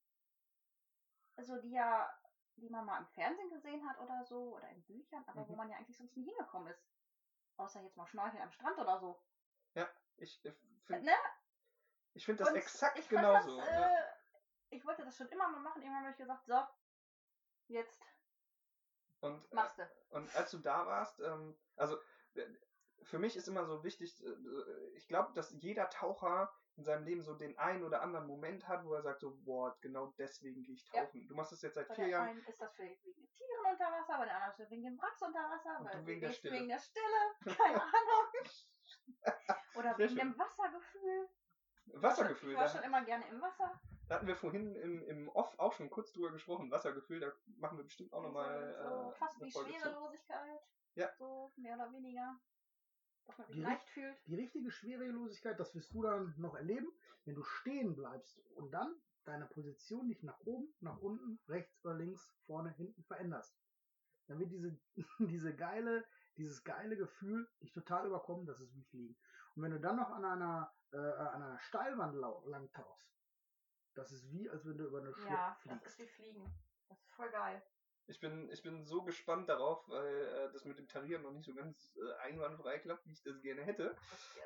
also 1.35 1.61
die 1.61 1.71
ja, 1.71 2.09
die 2.55 2.69
man 2.69 2.85
mal 2.85 2.97
im 2.99 3.05
Fernsehen 3.07 3.51
gesehen 3.51 3.87
hat 3.87 3.99
oder 3.99 4.23
so, 4.25 4.55
oder 4.55 4.67
in 4.69 4.81
Büchern, 4.85 5.23
aber 5.27 5.47
wo 5.47 5.51
Mhm. 5.51 5.57
man 5.57 5.69
ja 5.69 5.77
eigentlich 5.77 5.97
sonst 5.97 6.17
nie 6.17 6.25
hingekommen 6.25 6.69
ist. 6.73 6.83
Außer 7.57 7.81
jetzt 7.83 7.97
mal 7.97 8.07
Schnorcheln 8.07 8.41
am 8.41 8.51
Strand 8.51 8.79
oder 8.79 8.99
so. 8.99 9.19
Ich, 10.17 10.43
ich 10.43 10.53
finde 10.85 11.05
Ne? 11.05 11.15
ich 12.13 12.25
find 12.25 12.39
das 12.39 12.49
Und 12.49 12.55
exakt 12.55 12.97
ich 12.97 13.07
genauso. 13.09 13.57
Das, 13.57 13.67
ja. 13.67 13.99
äh, 13.99 14.03
Ich 14.69 14.85
wollte 14.85 15.03
das 15.05 15.15
schon 15.17 15.27
immer 15.29 15.47
mal 15.49 15.59
machen. 15.59 15.81
Irgendwann 15.81 16.03
habe 16.03 16.11
ich 16.11 16.17
gesagt, 16.17 16.45
so, 16.45 16.59
jetzt 17.67 18.01
und, 19.19 19.51
äh, 19.51 19.55
machst 19.55 19.77
du. 19.79 19.83
und 20.09 20.35
als 20.35 20.51
du 20.51 20.57
da 20.59 20.85
warst, 20.85 21.19
ähm, 21.19 21.57
also 21.75 21.97
äh, 22.35 22.45
für 23.03 23.19
mich 23.19 23.35
ist 23.35 23.47
immer 23.47 23.65
so 23.65 23.83
wichtig, 23.83 24.23
äh, 24.25 24.89
ich 24.95 25.07
glaube, 25.07 25.33
dass 25.33 25.51
jeder 25.51 25.89
Taucher 25.89 26.51
in 26.75 26.83
seinem 26.83 27.03
Leben 27.05 27.23
so 27.23 27.33
den 27.35 27.57
einen 27.57 27.83
oder 27.83 28.01
anderen 28.01 28.27
Moment 28.27 28.67
hat, 28.67 28.83
wo 28.85 28.93
er 28.93 29.01
sagt 29.01 29.21
so, 29.21 29.35
boah, 29.43 29.75
genau 29.81 30.07
deswegen 30.17 30.63
gehe 30.63 30.75
ich 30.75 30.87
Ja. 30.93 31.05
tauchen. 31.05 31.27
Du 31.27 31.33
machst 31.35 31.51
das 31.51 31.61
jetzt 31.63 31.75
seit 31.75 31.87
Bei 31.87 31.95
vier 31.95 32.07
Jahren. 32.07 32.45
ist 32.45 32.61
das 32.61 32.73
für 32.75 32.83
wegen 32.83 33.01
den 33.03 33.29
Tieren 33.31 33.65
unter 33.71 33.91
Wasser, 33.91 34.17
bei 34.17 34.25
der 34.25 34.35
anderen 34.35 34.61
ist 34.63 34.71
wegen 34.71 34.83
den 34.83 34.97
Wracks 34.99 35.21
unter 35.21 35.49
Wasser, 35.49 35.83
bei 35.83 35.91
du 35.91 36.05
wegen 36.05 36.21
der 36.21 36.31
Stille. 36.33 36.53
wegen 36.55 36.67
der 36.67 36.79
Stille, 36.79 37.35
keine 37.57 37.81
Ahnung. 37.81 38.31
Oder 39.77 39.95
Sehr 39.95 40.09
wegen 40.09 40.19
schön. 40.19 40.31
dem 40.31 40.39
Wassergefühl. 40.39 41.29
Wassergefühl, 41.93 42.51
Ich 42.51 42.57
war 42.57 42.63
da, 42.65 42.69
schon 42.69 42.83
immer 42.83 43.03
gerne 43.05 43.27
im 43.29 43.41
Wasser. 43.41 43.79
da 44.07 44.15
hatten 44.15 44.27
wir 44.27 44.35
vorhin 44.35 44.75
im, 44.75 45.03
im 45.03 45.29
Off 45.29 45.57
auch 45.57 45.73
schon 45.73 45.89
kurz 45.89 46.11
drüber 46.11 46.31
gesprochen. 46.31 46.69
Wassergefühl, 46.69 47.19
da 47.19 47.31
machen 47.59 47.77
wir 47.77 47.85
bestimmt 47.85 48.11
auch 48.13 48.23
nochmal 48.23 48.75
so, 48.83 48.89
so 48.89 49.09
äh, 49.11 49.13
fast 49.13 49.35
eine 49.41 49.45
wie. 49.47 49.51
Schwerelosigkeit. 49.51 50.61
Ja. 50.95 51.09
So, 51.17 51.51
mehr 51.55 51.75
oder 51.75 51.91
weniger. 51.93 52.39
Dass 53.25 53.37
man 53.37 53.47
sich 53.47 53.55
Die 53.55 53.61
leicht 53.61 53.89
fühlt. 53.89 54.17
Die 54.27 54.35
richtige 54.35 54.71
Schwerelosigkeit, 54.71 55.59
das 55.59 55.75
wirst 55.75 55.93
du 55.93 56.01
dann 56.01 56.33
noch 56.37 56.55
erleben, 56.55 56.87
wenn 57.25 57.35
du 57.35 57.43
stehen 57.43 57.95
bleibst 57.95 58.39
und 58.55 58.71
dann 58.71 58.95
deine 59.25 59.45
Position 59.45 60.07
nicht 60.07 60.23
nach 60.23 60.39
oben, 60.41 60.73
nach 60.79 60.97
unten, 60.99 61.39
rechts 61.47 61.83
oder 61.83 61.95
links, 61.95 62.29
vorne, 62.45 62.71
hinten 62.71 63.03
veränderst. 63.03 63.57
Dann 64.27 64.39
wird 64.39 64.51
diese, 64.51 64.77
diese 65.19 65.55
geile, 65.55 66.05
dieses 66.37 66.63
geile 66.63 66.97
Gefühl 66.97 67.47
dich 67.61 67.71
total 67.73 68.07
überkommen, 68.07 68.45
das 68.45 68.59
ist 68.59 68.73
wie 68.75 68.83
Fliegen. 68.83 69.17
Und 69.57 69.63
wenn 69.63 69.71
du 69.71 69.79
dann 69.79 69.95
noch 69.95 70.11
an 70.11 70.23
einer, 70.23 70.71
äh, 70.91 70.97
an 70.97 71.41
einer 71.41 71.59
Steilwand 71.59 72.13
lang 72.45 72.71
tauchst, 72.73 73.11
das 73.95 74.11
ist 74.11 74.31
wie, 74.31 74.47
als 74.47 74.63
wenn 74.67 74.77
du 74.77 74.85
über 74.85 74.99
eine 74.99 75.11
Schlucht 75.15 75.31
Ja, 75.31 75.57
das 75.65 75.79
fliegst. 75.79 75.87
ist 75.87 75.97
wie 75.99 76.07
Fliegen. 76.07 76.53
Das 76.87 76.99
ist 77.01 77.11
voll 77.15 77.31
geil. 77.31 77.63
Ich 78.05 78.19
bin, 78.19 78.51
ich 78.51 78.61
bin 78.61 78.85
so 78.85 79.01
gespannt 79.03 79.49
darauf, 79.49 79.89
weil 79.89 80.15
äh, 80.15 80.51
das 80.53 80.63
mit 80.65 80.77
dem 80.77 80.87
Tarieren 80.87 81.23
noch 81.23 81.31
nicht 81.31 81.45
so 81.47 81.55
ganz 81.55 81.97
äh, 81.97 82.13
einwandfrei 82.19 82.77
klappt, 82.77 83.07
wie 83.07 83.13
ich 83.13 83.23
das 83.23 83.41
gerne 83.41 83.63
hätte. 83.63 83.95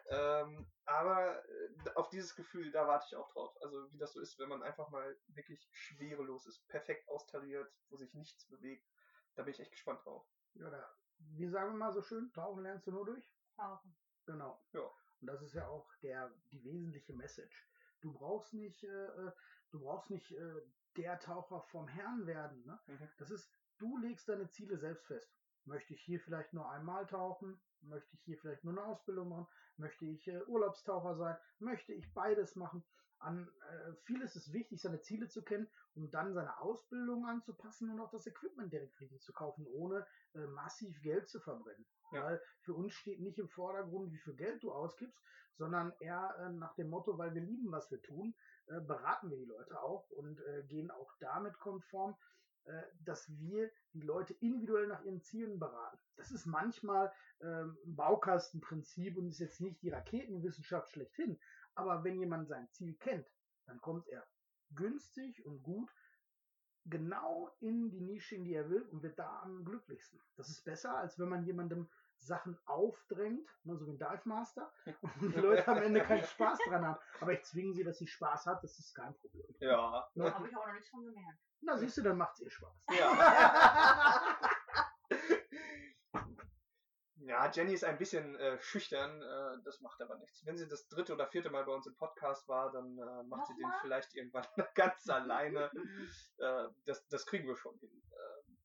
Ähm, 0.07 0.65
aber 0.85 1.43
äh, 1.45 1.89
auf 1.95 2.07
dieses 2.09 2.33
Gefühl, 2.37 2.71
da 2.71 2.87
warte 2.87 3.07
ich 3.09 3.15
auch 3.17 3.29
drauf. 3.33 3.53
Also 3.61 3.91
wie 3.91 3.97
das 3.97 4.13
so 4.13 4.21
ist, 4.21 4.39
wenn 4.39 4.47
man 4.47 4.63
einfach 4.63 4.87
mal 4.89 5.19
wirklich 5.27 5.69
schwerelos 5.73 6.47
ist, 6.47 6.65
perfekt 6.69 7.09
austariert, 7.09 7.69
wo 7.89 7.97
sich 7.97 8.13
nichts 8.13 8.47
bewegt. 8.47 8.87
Da 9.35 9.43
bin 9.43 9.53
ich 9.53 9.59
echt 9.59 9.71
gespannt 9.71 10.05
drauf. 10.05 10.25
Ja, 10.53 10.69
da, 10.69 10.89
wie 11.17 11.49
sagen 11.49 11.73
wir 11.73 11.77
mal 11.77 11.91
so 11.91 12.01
schön, 12.01 12.31
tauchen 12.31 12.63
lernst 12.63 12.87
du 12.87 12.91
nur 12.91 13.05
durch? 13.05 13.29
Tauchen. 13.57 13.93
Genau. 14.25 14.63
Ja. 14.71 14.89
Und 15.21 15.27
das 15.27 15.41
ist 15.41 15.53
ja 15.53 15.67
auch 15.67 15.87
der, 16.01 16.33
die 16.51 16.63
wesentliche 16.63 17.13
Message. 17.13 17.67
Du 18.01 18.11
brauchst 18.11 18.53
nicht, 18.53 18.83
äh, 18.83 19.05
äh 19.05 19.31
du 19.71 19.79
brauchst 19.79 20.09
nicht 20.09 20.31
äh, 20.31 20.61
der 20.97 21.19
Taucher 21.19 21.61
vom 21.69 21.87
Herrn 21.87 22.25
werden. 22.25 22.65
Ne? 22.65 22.79
Mhm. 22.87 23.09
Das 23.17 23.29
ist, 23.29 23.49
du 23.77 23.97
legst 23.97 24.27
deine 24.27 24.49
Ziele 24.49 24.77
selbst 24.77 25.05
fest. 25.05 25.31
Möchte 25.65 25.93
ich 25.93 26.01
hier 26.01 26.19
vielleicht 26.19 26.53
nur 26.53 26.69
einmal 26.71 27.05
tauchen? 27.05 27.61
Möchte 27.81 28.15
ich 28.15 28.21
hier 28.23 28.37
vielleicht 28.39 28.63
nur 28.63 28.73
eine 28.73 28.83
Ausbildung 28.83 29.29
machen? 29.29 29.47
Möchte 29.77 30.05
ich 30.05 30.27
äh, 30.27 30.41
Urlaubstaucher 30.45 31.15
sein? 31.15 31.37
Möchte 31.59 31.93
ich 31.93 32.11
beides 32.13 32.55
machen? 32.55 32.83
An 33.21 33.47
äh, 33.69 33.93
vieles 34.03 34.35
ist 34.35 34.51
wichtig, 34.51 34.81
seine 34.81 35.01
Ziele 35.01 35.27
zu 35.27 35.43
kennen, 35.43 35.69
um 35.93 36.09
dann 36.09 36.33
seine 36.33 36.59
Ausbildung 36.59 37.25
anzupassen 37.25 37.89
und 37.89 37.99
auch 37.99 38.11
das 38.11 38.27
Equipment 38.27 38.71
direkt 38.71 38.99
richtig 38.99 39.21
zu 39.21 39.31
kaufen, 39.33 39.65
ohne 39.67 40.05
äh, 40.33 40.39
massiv 40.47 41.01
Geld 41.01 41.29
zu 41.29 41.39
verbrennen. 41.39 41.85
Ja. 42.11 42.23
Weil 42.23 42.41
für 42.61 42.73
uns 42.73 42.93
steht 42.93 43.21
nicht 43.21 43.39
im 43.39 43.49
Vordergrund, 43.49 44.11
wie 44.11 44.17
viel 44.17 44.35
Geld 44.35 44.63
du 44.63 44.71
ausgibst, 44.71 45.21
sondern 45.55 45.93
eher 45.99 46.35
äh, 46.39 46.49
nach 46.53 46.73
dem 46.75 46.89
Motto, 46.89 47.17
weil 47.17 47.33
wir 47.33 47.41
lieben, 47.41 47.71
was 47.71 47.89
wir 47.91 48.01
tun, 48.01 48.33
äh, 48.67 48.79
beraten 48.81 49.29
wir 49.29 49.37
die 49.37 49.45
Leute 49.45 49.81
auch 49.81 50.09
und 50.09 50.39
äh, 50.41 50.63
gehen 50.63 50.91
auch 50.91 51.13
damit 51.19 51.57
konform, 51.59 52.15
äh, 52.65 52.83
dass 53.05 53.27
wir 53.39 53.71
die 53.93 54.01
Leute 54.01 54.33
individuell 54.35 54.87
nach 54.87 55.03
ihren 55.03 55.21
Zielen 55.21 55.59
beraten. 55.59 55.97
Das 56.15 56.31
ist 56.31 56.45
manchmal 56.45 57.11
ähm, 57.41 57.77
ein 57.85 57.95
Baukastenprinzip 57.95 59.17
und 59.17 59.29
ist 59.29 59.39
jetzt 59.39 59.61
nicht 59.61 59.81
die 59.81 59.89
Raketenwissenschaft 59.89 60.89
schlechthin. 60.89 61.39
Aber 61.75 62.03
wenn 62.03 62.19
jemand 62.19 62.47
sein 62.47 62.69
Ziel 62.71 62.95
kennt, 62.95 63.27
dann 63.65 63.79
kommt 63.81 64.07
er 64.07 64.25
günstig 64.75 65.45
und 65.45 65.63
gut 65.63 65.89
genau 66.85 67.55
in 67.59 67.89
die 67.89 68.01
Nische, 68.01 68.35
in 68.35 68.43
die 68.43 68.53
er 68.53 68.69
will 68.69 68.83
und 68.83 69.03
wird 69.03 69.17
da 69.19 69.41
am 69.43 69.63
glücklichsten. 69.63 70.19
Das 70.35 70.49
ist 70.49 70.63
besser, 70.63 70.97
als 70.97 71.19
wenn 71.19 71.29
man 71.29 71.45
jemandem 71.45 71.89
Sachen 72.17 72.57
aufdrängt, 72.65 73.49
ne, 73.63 73.75
so 73.75 73.87
wie 73.87 73.91
ein 73.91 73.97
Dive 73.97 74.21
Master, 74.25 74.71
und 75.21 75.35
die 75.35 75.39
Leute 75.39 75.67
am 75.67 75.77
Ende 75.77 76.01
keinen 76.01 76.23
Spaß 76.23 76.59
dran 76.67 76.85
haben. 76.85 76.99
Aber 77.19 77.33
ich 77.33 77.43
zwinge 77.43 77.73
sie, 77.73 77.83
dass 77.83 77.97
sie 77.97 78.07
Spaß 78.07 78.45
hat, 78.45 78.63
das 78.63 78.77
ist 78.79 78.93
kein 78.93 79.13
Problem. 79.15 79.55
Ja. 79.59 80.07
Da 80.15 80.33
habe 80.33 80.47
ich 80.47 80.55
auch 80.55 80.65
noch 80.65 80.73
nichts 80.73 80.89
von 80.89 81.03
gemerkt. 81.03 81.39
Na, 81.61 81.77
siehst 81.77 81.97
du, 81.97 82.01
dann 82.01 82.17
macht 82.17 82.33
es 82.35 82.41
ihr 82.41 82.51
Spaß. 82.51 82.85
Ja. 82.97 84.37
ja, 87.25 87.49
Jenny 87.51 87.73
ist 87.73 87.83
ein 87.83 87.97
bisschen 87.97 88.35
äh, 88.35 88.59
schüchtern, 88.61 89.21
äh, 89.21 89.63
das 89.63 89.81
macht 89.81 90.01
aber 90.01 90.17
nichts. 90.17 90.45
Wenn 90.45 90.57
sie 90.57 90.67
das 90.67 90.87
dritte 90.87 91.13
oder 91.13 91.27
vierte 91.27 91.49
Mal 91.49 91.65
bei 91.65 91.73
uns 91.73 91.87
im 91.87 91.95
Podcast 91.95 92.47
war, 92.47 92.71
dann 92.71 92.97
äh, 92.97 93.23
macht 93.23 93.47
sie 93.47 93.55
den 93.55 93.71
vielleicht 93.81 94.13
irgendwann 94.15 94.45
ganz 94.75 95.07
alleine. 95.09 95.71
äh, 96.37 96.67
das, 96.85 97.07
das 97.07 97.25
kriegen 97.25 97.47
wir 97.47 97.55
schon 97.55 97.77
hin. 97.79 97.91
Ähm, 98.11 98.57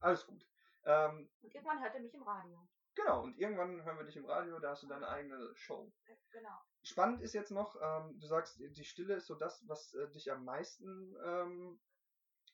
alles 0.00 0.26
gut. 0.26 0.46
Ähm, 0.84 1.30
und 1.42 1.54
irgendwann 1.54 1.82
hört 1.82 1.94
er 1.94 2.00
mich 2.00 2.14
im 2.14 2.22
Radio. 2.22 2.68
Genau, 2.94 3.22
und 3.22 3.38
irgendwann 3.38 3.84
hören 3.84 3.98
wir 3.98 4.04
dich 4.04 4.16
im 4.16 4.26
Radio, 4.26 4.58
da 4.58 4.70
hast 4.70 4.82
du 4.82 4.88
deine 4.88 5.08
eigene 5.08 5.54
Show. 5.54 5.92
Genau. 6.30 6.58
Spannend 6.82 7.22
ist 7.22 7.32
jetzt 7.32 7.52
noch, 7.52 7.76
ähm, 7.80 8.18
du 8.18 8.26
sagst, 8.26 8.58
die 8.58 8.84
Stille 8.84 9.14
ist 9.14 9.26
so 9.26 9.36
das, 9.36 9.62
was 9.68 9.94
äh, 9.94 10.10
dich 10.10 10.32
am 10.32 10.44
meisten 10.44 11.14
ähm, 11.24 11.80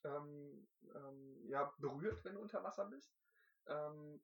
ähm, 0.04 0.68
ähm, 0.94 1.42
ja, 1.48 1.72
berührt, 1.78 2.24
wenn 2.24 2.34
du 2.34 2.40
unter 2.40 2.62
Wasser 2.62 2.84
bist. 2.86 3.16
Ähm, 3.66 4.22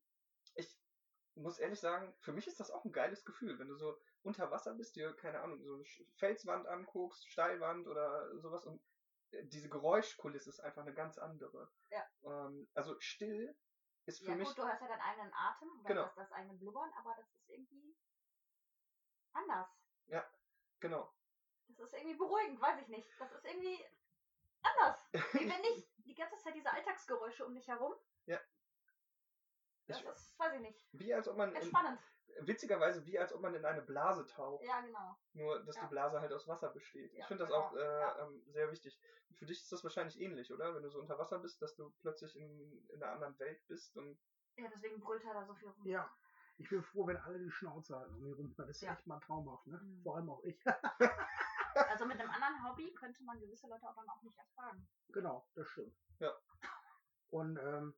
muss 1.37 1.59
ehrlich 1.59 1.81
sagen, 1.81 2.15
für 2.21 2.33
mich 2.33 2.47
ist 2.47 2.61
das 2.61 2.71
auch 2.71 2.85
ein 2.85 2.93
geiles 2.93 3.25
Gefühl, 3.25 3.59
wenn 3.59 3.69
du 3.69 3.77
so 3.77 3.99
unter 4.23 4.51
Wasser 4.51 4.75
bist, 4.75 4.97
dir, 4.97 5.15
keine 5.15 5.41
Ahnung, 5.41 5.63
so 5.63 5.75
eine 5.75 5.85
Felswand 6.17 6.67
anguckst, 6.67 7.29
Steilwand 7.29 7.87
oder 7.87 8.37
sowas 8.39 8.67
und 8.67 8.83
äh, 9.31 9.45
diese 9.45 9.69
Geräuschkulisse 9.69 10.51
ist 10.51 10.61
einfach 10.61 10.83
eine 10.83 10.95
ganz 10.95 11.19
andere. 11.19 11.71
Ja. 11.91 12.07
Ähm, 12.25 12.69
also 12.75 12.99
still 13.01 13.57
ist 14.07 14.21
für 14.21 14.31
ja, 14.31 14.37
mich. 14.37 14.49
Gut, 14.49 14.59
du 14.59 14.65
hast 14.65 14.81
ja 14.81 14.89
deinen 14.89 15.01
eigenen 15.01 15.33
Atem, 15.33 15.71
und 15.71 15.87
genau. 15.87 16.03
das, 16.03 16.15
das 16.15 16.33
eigene 16.33 16.55
Blubbern, 16.55 16.91
aber 16.97 17.15
das 17.17 17.33
ist 17.33 17.49
irgendwie 17.49 17.97
anders. 19.33 19.69
Ja, 20.07 20.29
genau. 20.81 21.13
Das 21.69 21.87
ist 21.87 21.95
irgendwie 21.95 22.17
beruhigend, 22.17 22.61
weiß 22.61 22.81
ich 22.83 22.89
nicht. 22.89 23.09
Das 23.19 23.33
ist 23.33 23.45
irgendwie 23.45 23.85
anders. 24.63 25.09
Wie 25.33 25.49
wenn 25.49 25.61
nicht 25.63 25.89
die 25.99 26.15
ganze 26.15 26.37
Zeit 26.39 26.55
diese 26.55 26.71
Alltagsgeräusche 26.71 27.47
um 27.47 27.55
dich 27.55 27.69
herum. 27.69 27.95
Ja. 28.27 28.41
Das 29.91 30.01
ich, 30.01 30.07
ist, 30.07 30.39
weiß 30.39 30.55
ich 30.55 30.61
nicht. 30.61 30.89
Wie 30.93 31.15
als 31.15 31.29
ob 31.29 31.37
man. 31.37 31.55
Entspannend. 31.55 32.01
In, 32.39 32.47
witzigerweise, 32.47 33.05
wie 33.07 33.19
als 33.19 33.33
ob 33.33 33.41
man 33.41 33.55
in 33.55 33.65
eine 33.65 33.83
Blase 33.83 34.27
taucht. 34.27 34.65
Ja, 34.65 34.81
genau. 34.81 35.17
Nur, 35.33 35.65
dass 35.65 35.77
ja. 35.77 35.83
die 35.83 35.89
Blase 35.89 36.21
halt 36.21 36.33
aus 36.33 36.47
Wasser 36.47 36.71
besteht. 36.71 37.13
Ja, 37.13 37.21
ich 37.21 37.27
finde 37.27 37.45
das 37.45 37.53
genau. 37.53 37.65
auch 37.65 37.75
äh, 37.75 38.01
ja. 38.01 38.27
ähm, 38.27 38.43
sehr 38.49 38.71
wichtig. 38.71 38.99
Für 39.35 39.47
dich 39.47 39.61
ist 39.61 39.73
das 39.73 39.83
wahrscheinlich 39.85 40.21
ähnlich, 40.21 40.53
oder? 40.53 40.75
Wenn 40.75 40.83
du 40.83 40.91
so 40.91 41.01
unter 41.01 41.19
Wasser 41.19 41.39
bist, 41.39 41.61
dass 41.63 41.75
du 41.75 41.91
plötzlich 42.01 42.37
in, 42.37 42.87
in 42.89 43.03
einer 43.03 43.13
anderen 43.13 43.39
Welt 43.39 43.61
bist 43.67 43.97
und. 43.97 44.19
Ja, 44.57 44.69
deswegen 44.69 45.01
brüllt 45.01 45.25
er 45.25 45.35
da 45.35 45.45
so 45.45 45.55
viel 45.55 45.69
rum. 45.69 45.87
Ja. 45.87 46.11
Ich 46.59 46.69
bin 46.69 46.83
froh, 46.83 47.07
wenn 47.07 47.17
alle 47.17 47.39
die 47.39 47.51
Schnauze 47.51 47.99
halten 47.99 48.17
um 48.17 48.35
rum. 48.35 48.55
Das 48.59 48.69
ist 48.69 48.83
echt 48.83 49.07
mal 49.07 49.19
traumhaft, 49.21 49.67
ne? 49.67 49.79
Mhm. 49.79 50.03
Vor 50.03 50.17
allem 50.17 50.29
auch 50.29 50.43
ich. 50.45 50.63
Also 51.89 52.05
mit 52.05 52.21
einem 52.21 52.31
anderen 52.31 52.65
Hobby 52.65 52.93
könnte 52.95 53.23
man 53.25 53.41
gewisse 53.41 53.69
Leute 53.69 53.89
auch 53.89 53.95
dann 53.95 54.09
auch 54.09 54.23
nicht 54.23 54.39
ertragen. 54.39 54.89
Genau, 55.09 55.47
das 55.55 55.69
stimmt. 55.69 55.95
Ja. 56.19 56.33
Und 57.31 57.59
ähm, 57.59 57.95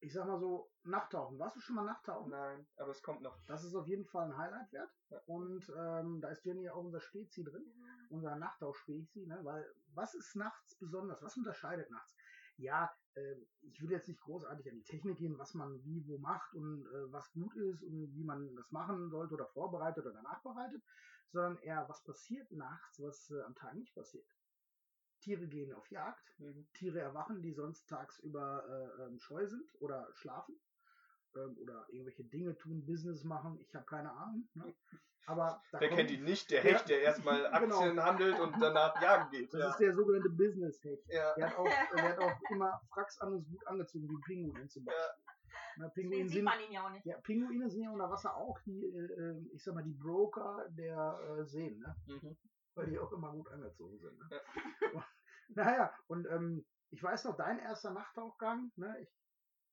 ich 0.00 0.12
sag 0.12 0.26
mal 0.26 0.38
so, 0.38 0.70
Nachttauchen. 0.84 1.38
Warst 1.38 1.56
du 1.56 1.60
schon 1.60 1.76
mal 1.76 1.84
Nachttauchen? 1.84 2.30
Nein, 2.30 2.66
aber 2.76 2.90
es 2.90 3.02
kommt 3.02 3.20
noch. 3.20 3.38
Das 3.46 3.64
ist 3.64 3.74
auf 3.74 3.86
jeden 3.86 4.04
Fall 4.06 4.26
ein 4.26 4.36
Highlight 4.36 4.72
wert. 4.72 4.90
Ja. 5.10 5.20
Und 5.26 5.72
ähm, 5.76 6.20
da 6.20 6.28
ist 6.28 6.44
Jenny 6.44 6.68
auch 6.68 6.76
unser 6.76 7.00
Spezi 7.00 7.44
drin. 7.44 7.64
Ja. 7.78 7.86
Unser 8.10 8.36
Nachttauchspezi, 8.36 9.26
ne? 9.26 9.40
Weil 9.42 9.66
was 9.94 10.14
ist 10.14 10.36
nachts 10.36 10.76
besonders? 10.76 11.22
Was 11.22 11.36
unterscheidet 11.36 11.90
nachts? 11.90 12.14
Ja, 12.56 12.90
äh, 13.14 13.36
ich 13.62 13.80
würde 13.80 13.94
jetzt 13.94 14.08
nicht 14.08 14.20
großartig 14.20 14.68
an 14.68 14.76
die 14.76 14.84
Technik 14.84 15.18
gehen, 15.18 15.38
was 15.38 15.54
man 15.54 15.82
wie 15.84 16.06
wo 16.06 16.18
macht 16.18 16.54
und 16.54 16.86
äh, 16.86 17.12
was 17.12 17.30
gut 17.32 17.54
ist 17.56 17.82
und 17.82 18.14
wie 18.14 18.24
man 18.24 18.54
das 18.56 18.70
machen 18.72 19.10
sollte 19.10 19.34
oder 19.34 19.46
vorbereitet 19.46 20.06
oder 20.06 20.22
nachbereitet, 20.22 20.82
sondern 21.30 21.58
eher, 21.58 21.88
was 21.88 22.02
passiert 22.02 22.50
nachts, 22.52 23.00
was 23.00 23.30
äh, 23.30 23.42
am 23.42 23.54
Tag 23.54 23.74
nicht 23.74 23.94
passiert. 23.94 24.26
Tiere 25.28 25.46
gehen 25.46 25.74
auf 25.74 25.90
Jagd, 25.90 26.24
mhm. 26.38 26.66
Tiere 26.72 27.00
erwachen, 27.00 27.42
die 27.42 27.52
sonst 27.52 27.86
tagsüber 27.86 28.64
äh, 28.66 29.02
ähm, 29.02 29.18
scheu 29.18 29.46
sind 29.46 29.68
oder 29.80 30.08
schlafen 30.14 30.58
ähm, 31.36 31.54
oder 31.60 31.84
irgendwelche 31.90 32.24
Dinge 32.24 32.56
tun, 32.56 32.86
Business 32.86 33.24
machen, 33.24 33.58
ich 33.60 33.74
habe 33.74 33.84
keine 33.84 34.10
Ahnung. 34.10 34.48
Ne? 34.54 34.74
Aber 35.26 35.62
Wer 35.72 35.90
kennt 35.90 36.10
ihn 36.10 36.24
nicht? 36.24 36.50
Der 36.50 36.62
Hecht, 36.62 36.88
der 36.88 37.02
erstmal 37.02 37.42
genau. 37.60 37.76
Aktien 37.76 37.90
genau. 37.90 38.02
handelt 38.04 38.40
und 38.40 38.54
danach 38.58 39.02
jagen 39.02 39.30
geht. 39.30 39.52
Das 39.52 39.60
ja. 39.60 39.68
ist 39.68 39.80
der 39.80 39.94
sogenannte 39.94 40.30
Business-Hecht. 40.30 41.04
Ja. 41.08 41.34
Der, 41.34 41.50
hat 41.50 41.58
auch, 41.58 41.64
der 41.94 42.08
hat 42.08 42.18
auch 42.18 42.50
immer 42.50 42.80
Fracks 42.88 43.18
an 43.18 43.34
und 43.34 43.42
ist 43.42 43.50
gut 43.50 43.66
angezogen, 43.66 44.08
wie 44.08 44.20
Pinguin 44.24 44.70
zum 44.70 44.86
Beispiel. 44.86 45.04
Ja. 45.26 45.32
Na, 45.76 45.88
Pinguine 45.90 46.30
sieht 46.30 46.42
man 46.42 46.58
ihn 46.60 46.72
ja 46.72 46.86
auch 46.86 46.90
nicht. 46.90 47.04
Ja, 47.04 47.18
Pinguine 47.18 47.68
sind 47.68 47.82
ja 47.82 47.90
unter 47.90 48.08
Wasser 48.08 48.34
auch 48.34 48.58
die, 48.60 48.86
äh, 48.86 49.12
ähm, 49.20 49.50
ich 49.52 49.62
sag 49.62 49.74
mal, 49.74 49.84
die 49.84 49.92
Broker 49.92 50.66
der 50.70 51.20
äh, 51.38 51.44
Seen, 51.44 51.78
ne? 51.78 51.94
Mhm. 52.06 52.36
Weil 52.74 52.86
die 52.86 52.98
auch 52.98 53.12
immer 53.12 53.32
gut 53.32 53.50
angezogen 53.50 53.98
sind. 53.98 54.18
Ne? 54.18 54.40
Ja. 54.94 55.04
Naja, 55.48 55.92
und 56.06 56.26
ähm, 56.26 56.64
ich 56.90 57.02
weiß 57.02 57.24
noch, 57.24 57.36
dein 57.36 57.58
erster 57.58 57.90
Nachttauchgang, 57.90 58.70
ne? 58.76 58.96
Ich 59.00 59.18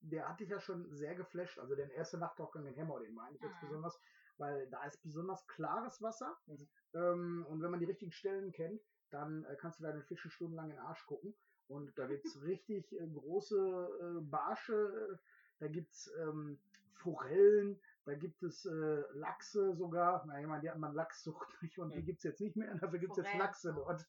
der 0.10 0.28
hat 0.28 0.40
dich 0.40 0.50
ja 0.50 0.60
schon 0.60 0.90
sehr 0.94 1.16
geflasht. 1.16 1.60
Also 1.60 1.76
der 1.76 1.92
erste 1.92 2.18
Nachttauchgang 2.18 2.66
in 2.66 2.76
Hemmer, 2.76 3.00
den 3.00 3.14
meine 3.14 3.36
ich 3.36 3.42
jetzt 3.42 3.62
mhm. 3.62 3.68
besonders, 3.68 4.00
weil 4.38 4.68
da 4.70 4.84
ist 4.86 5.02
besonders 5.02 5.46
klares 5.48 6.02
Wasser. 6.02 6.38
Mhm. 6.48 6.68
Ähm, 6.94 7.46
und 7.50 7.62
wenn 7.62 7.72
man 7.72 7.80
die 7.80 7.86
richtigen 7.86 8.12
Stellen 8.12 8.52
kennt, 8.52 8.82
dann 9.10 9.46
äh, 9.46 9.56
kannst 9.56 9.80
du 9.80 9.84
deine 9.84 10.04
Fische 10.04 10.30
stundenlang 10.30 10.70
in 10.70 10.78
den 10.78 10.86
Arsch 10.86 11.06
gucken. 11.06 11.36
Und 11.68 11.98
da 11.98 12.08
gibt's 12.08 12.40
richtig 12.44 12.92
äh, 12.94 13.08
große 13.08 13.58
äh, 14.02 14.22
Barsche, 14.22 15.20
da 15.60 15.68
gibt's 15.68 16.12
ähm, 16.20 16.60
Forellen, 16.94 17.80
da 18.06 18.14
gibt 18.14 18.44
es 18.44 18.66
äh, 18.66 19.04
Lachse 19.14 19.76
sogar. 19.76 20.24
Na, 20.28 20.40
jemand, 20.40 20.64
die 20.64 20.70
hat 20.70 20.78
man 20.78 20.94
Lachssucht 20.94 21.48
nicht 21.62 21.80
und 21.80 21.94
die 21.94 22.04
gibt's 22.04 22.24
jetzt 22.24 22.42
nicht 22.42 22.56
mehr. 22.56 22.74
Dafür 22.76 23.00
gibt's 23.00 23.16
Forellen. 23.16 23.38
jetzt 23.38 23.44
Lachse 23.44 23.74
dort. 23.74 24.06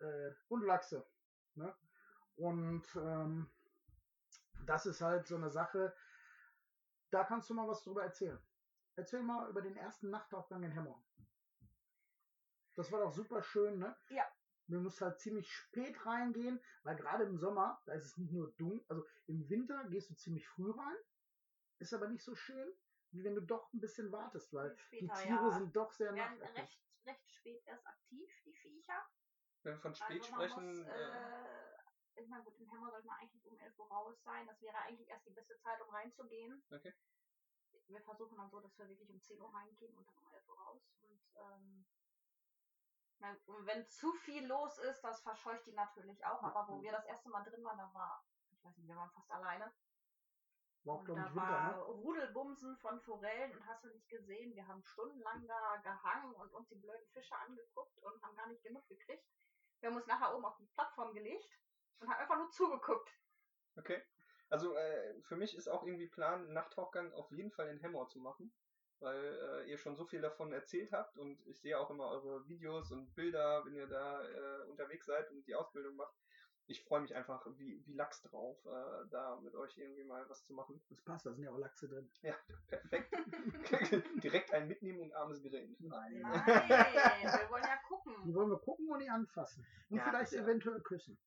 Äh, 0.00 0.30
und 0.48 0.62
Lachse. 0.62 1.06
Ne? 1.54 1.74
Und 2.36 2.84
ähm, 2.96 3.50
das 4.66 4.86
ist 4.86 5.00
halt 5.00 5.26
so 5.26 5.36
eine 5.36 5.50
Sache, 5.50 5.94
da 7.10 7.24
kannst 7.24 7.50
du 7.50 7.54
mal 7.54 7.68
was 7.68 7.82
drüber 7.82 8.02
erzählen. 8.02 8.38
Erzähl 8.96 9.22
mal 9.22 9.48
über 9.48 9.62
den 9.62 9.76
ersten 9.76 10.10
Nachtaufgang 10.10 10.62
in 10.62 10.72
Hemmer. 10.72 11.02
Das 12.74 12.90
war 12.90 13.00
doch 13.00 13.12
super 13.12 13.42
schön, 13.42 13.78
ne? 13.78 13.96
Ja. 14.08 14.24
Du 14.68 14.80
musst 14.80 15.00
halt 15.00 15.20
ziemlich 15.20 15.52
spät 15.52 16.06
reingehen, 16.06 16.60
weil 16.84 16.96
gerade 16.96 17.24
im 17.24 17.36
Sommer, 17.36 17.82
da 17.84 17.92
ist 17.92 18.06
es 18.06 18.16
nicht 18.16 18.32
nur 18.32 18.52
dunkel, 18.52 18.84
also 18.88 19.06
im 19.26 19.48
Winter 19.50 19.84
gehst 19.88 20.10
du 20.10 20.14
ziemlich 20.14 20.48
früh 20.48 20.70
rein, 20.70 20.96
ist 21.78 21.92
aber 21.92 22.08
nicht 22.08 22.24
so 22.24 22.34
schön, 22.34 22.72
wie 23.10 23.24
wenn 23.24 23.34
du 23.34 23.42
doch 23.42 23.72
ein 23.72 23.80
bisschen 23.80 24.10
wartest, 24.12 24.52
weil 24.54 24.76
Später, 24.78 25.14
die 25.14 25.22
Tiere 25.22 25.48
ja. 25.48 25.58
sind 25.58 25.76
doch 25.76 25.92
sehr 25.92 26.14
werden 26.14 26.40
recht, 26.40 26.80
recht 27.04 27.30
spät 27.30 27.62
erst 27.66 27.86
aktiv, 27.86 28.30
die 28.46 28.54
Viecher. 28.54 29.06
Wenn 29.62 29.74
wir 29.74 29.80
von 29.80 29.94
spät 29.94 30.22
also 30.22 30.34
sprechen. 30.34 30.78
Muss, 30.78 30.88
äh, 30.88 31.10
äh 32.16 32.22
ich 32.22 32.28
meine, 32.28 32.44
gut, 32.44 32.58
im 32.58 32.70
Hammer 32.70 32.90
sollte 32.90 33.06
man 33.06 33.18
eigentlich 33.18 33.46
um 33.46 33.58
11 33.58 33.78
Uhr 33.78 33.88
raus 33.88 34.22
sein. 34.22 34.46
Das 34.46 34.60
wäre 34.60 34.76
eigentlich 34.78 35.08
erst 35.08 35.26
die 35.26 35.30
beste 35.30 35.58
Zeit, 35.60 35.80
um 35.80 35.90
reinzugehen. 35.90 36.62
Okay. 36.70 36.92
Wir 37.86 38.02
versuchen 38.02 38.36
dann 38.36 38.50
so, 38.50 38.60
dass 38.60 38.76
wir 38.78 38.88
wirklich 38.88 39.10
um 39.10 39.20
10 39.20 39.40
Uhr 39.40 39.52
reingehen 39.52 39.94
und 39.96 40.06
dann 40.06 40.18
um 40.18 40.32
11 40.32 40.48
Uhr 40.48 40.58
raus. 40.58 40.82
Und, 41.02 41.20
ähm, 41.36 41.84
und 43.46 43.66
wenn 43.66 43.88
zu 43.88 44.12
viel 44.12 44.46
los 44.46 44.78
ist, 44.78 45.00
das 45.02 45.22
verscheucht 45.22 45.66
die 45.66 45.72
natürlich 45.72 46.24
auch. 46.26 46.42
Aber 46.42 46.68
wo 46.68 46.82
wir 46.82 46.92
das 46.92 47.06
erste 47.06 47.28
Mal 47.28 47.44
drin 47.44 47.64
waren, 47.64 47.78
da 47.78 47.92
war, 47.94 48.24
ich 48.50 48.64
weiß 48.64 48.76
nicht, 48.76 48.88
wir 48.88 48.96
waren 48.96 49.10
fast 49.10 49.30
alleine. 49.30 49.72
War 50.84 50.98
Und 50.98 51.08
da 51.08 51.34
war 51.34 51.76
ne? 51.76 51.82
Rudelbumsen 51.84 52.76
von 52.78 53.00
Forellen 53.02 53.54
und 53.54 53.64
hast 53.66 53.84
du 53.84 53.88
nicht 53.88 54.08
gesehen. 54.08 54.54
Wir 54.56 54.66
haben 54.66 54.82
stundenlang 54.84 55.46
da 55.46 55.76
gehangen 55.76 56.34
und 56.34 56.52
uns 56.52 56.68
die 56.68 56.74
blöden 56.74 57.06
Fische 57.12 57.36
angeguckt 57.36 57.96
und 58.02 58.20
haben 58.22 58.36
gar 58.36 58.48
nicht 58.48 58.64
genug 58.64 58.86
gekriegt. 58.88 59.24
Wir 59.82 59.90
haben 59.90 59.96
uns 59.96 60.06
nachher 60.06 60.32
oben 60.32 60.44
auf 60.44 60.56
die 60.58 60.66
Plattform 60.66 61.12
gelegt 61.12 61.58
und 61.98 62.08
haben 62.08 62.20
einfach 62.20 62.36
nur 62.36 62.48
zugeguckt. 62.50 63.10
Okay. 63.76 64.00
Also 64.48 64.76
äh, 64.76 65.20
für 65.22 65.34
mich 65.34 65.56
ist 65.56 65.66
auch 65.66 65.82
irgendwie 65.84 66.06
Plan, 66.06 66.52
Nachttauchgang 66.52 67.12
auf 67.14 67.32
jeden 67.32 67.50
Fall 67.50 67.68
in 67.68 67.80
Hemmer 67.80 68.06
zu 68.06 68.20
machen, 68.20 68.52
weil 69.00 69.18
äh, 69.18 69.68
ihr 69.68 69.78
schon 69.78 69.96
so 69.96 70.04
viel 70.04 70.20
davon 70.20 70.52
erzählt 70.52 70.92
habt 70.92 71.18
und 71.18 71.44
ich 71.48 71.60
sehe 71.60 71.80
auch 71.80 71.90
immer 71.90 72.08
eure 72.10 72.46
Videos 72.46 72.92
und 72.92 73.12
Bilder, 73.16 73.64
wenn 73.64 73.74
ihr 73.74 73.88
da 73.88 74.22
äh, 74.22 74.62
unterwegs 74.68 75.06
seid 75.06 75.28
und 75.32 75.44
die 75.48 75.56
Ausbildung 75.56 75.96
macht. 75.96 76.14
Ich 76.72 76.82
freue 76.84 77.02
mich 77.02 77.14
einfach 77.14 77.46
wie, 77.58 77.84
wie 77.86 77.92
Lachs 77.92 78.22
drauf, 78.22 78.56
äh, 78.64 79.06
da 79.10 79.38
mit 79.42 79.54
euch 79.54 79.76
irgendwie 79.76 80.04
mal 80.04 80.26
was 80.30 80.42
zu 80.46 80.54
machen. 80.54 80.82
Das 80.88 81.02
passt, 81.02 81.26
da 81.26 81.32
sind 81.34 81.44
ja 81.44 81.50
auch 81.50 81.58
Lachse 81.58 81.86
drin. 81.86 82.10
Ja, 82.22 82.34
perfekt. 82.66 83.14
Direkt 84.24 84.52
einen 84.54 84.68
mitnehmen 84.68 85.00
und 85.00 85.12
abends 85.12 85.42
grillen. 85.42 85.76
Nein. 85.80 86.20
Nein, 86.22 86.48
wir 86.68 87.50
wollen 87.50 87.62
ja 87.62 87.76
Die 87.76 87.88
gucken. 87.88 88.34
wollen 88.34 88.50
wir 88.50 88.58
gucken 88.58 88.88
und 88.90 89.00
die 89.00 89.10
anfassen. 89.10 89.66
Und 89.90 89.98
Ja, 89.98 90.04
vielleicht 90.04 90.32
ja. 90.32 90.42
eventuell 90.42 90.80
küssen. 90.80 91.18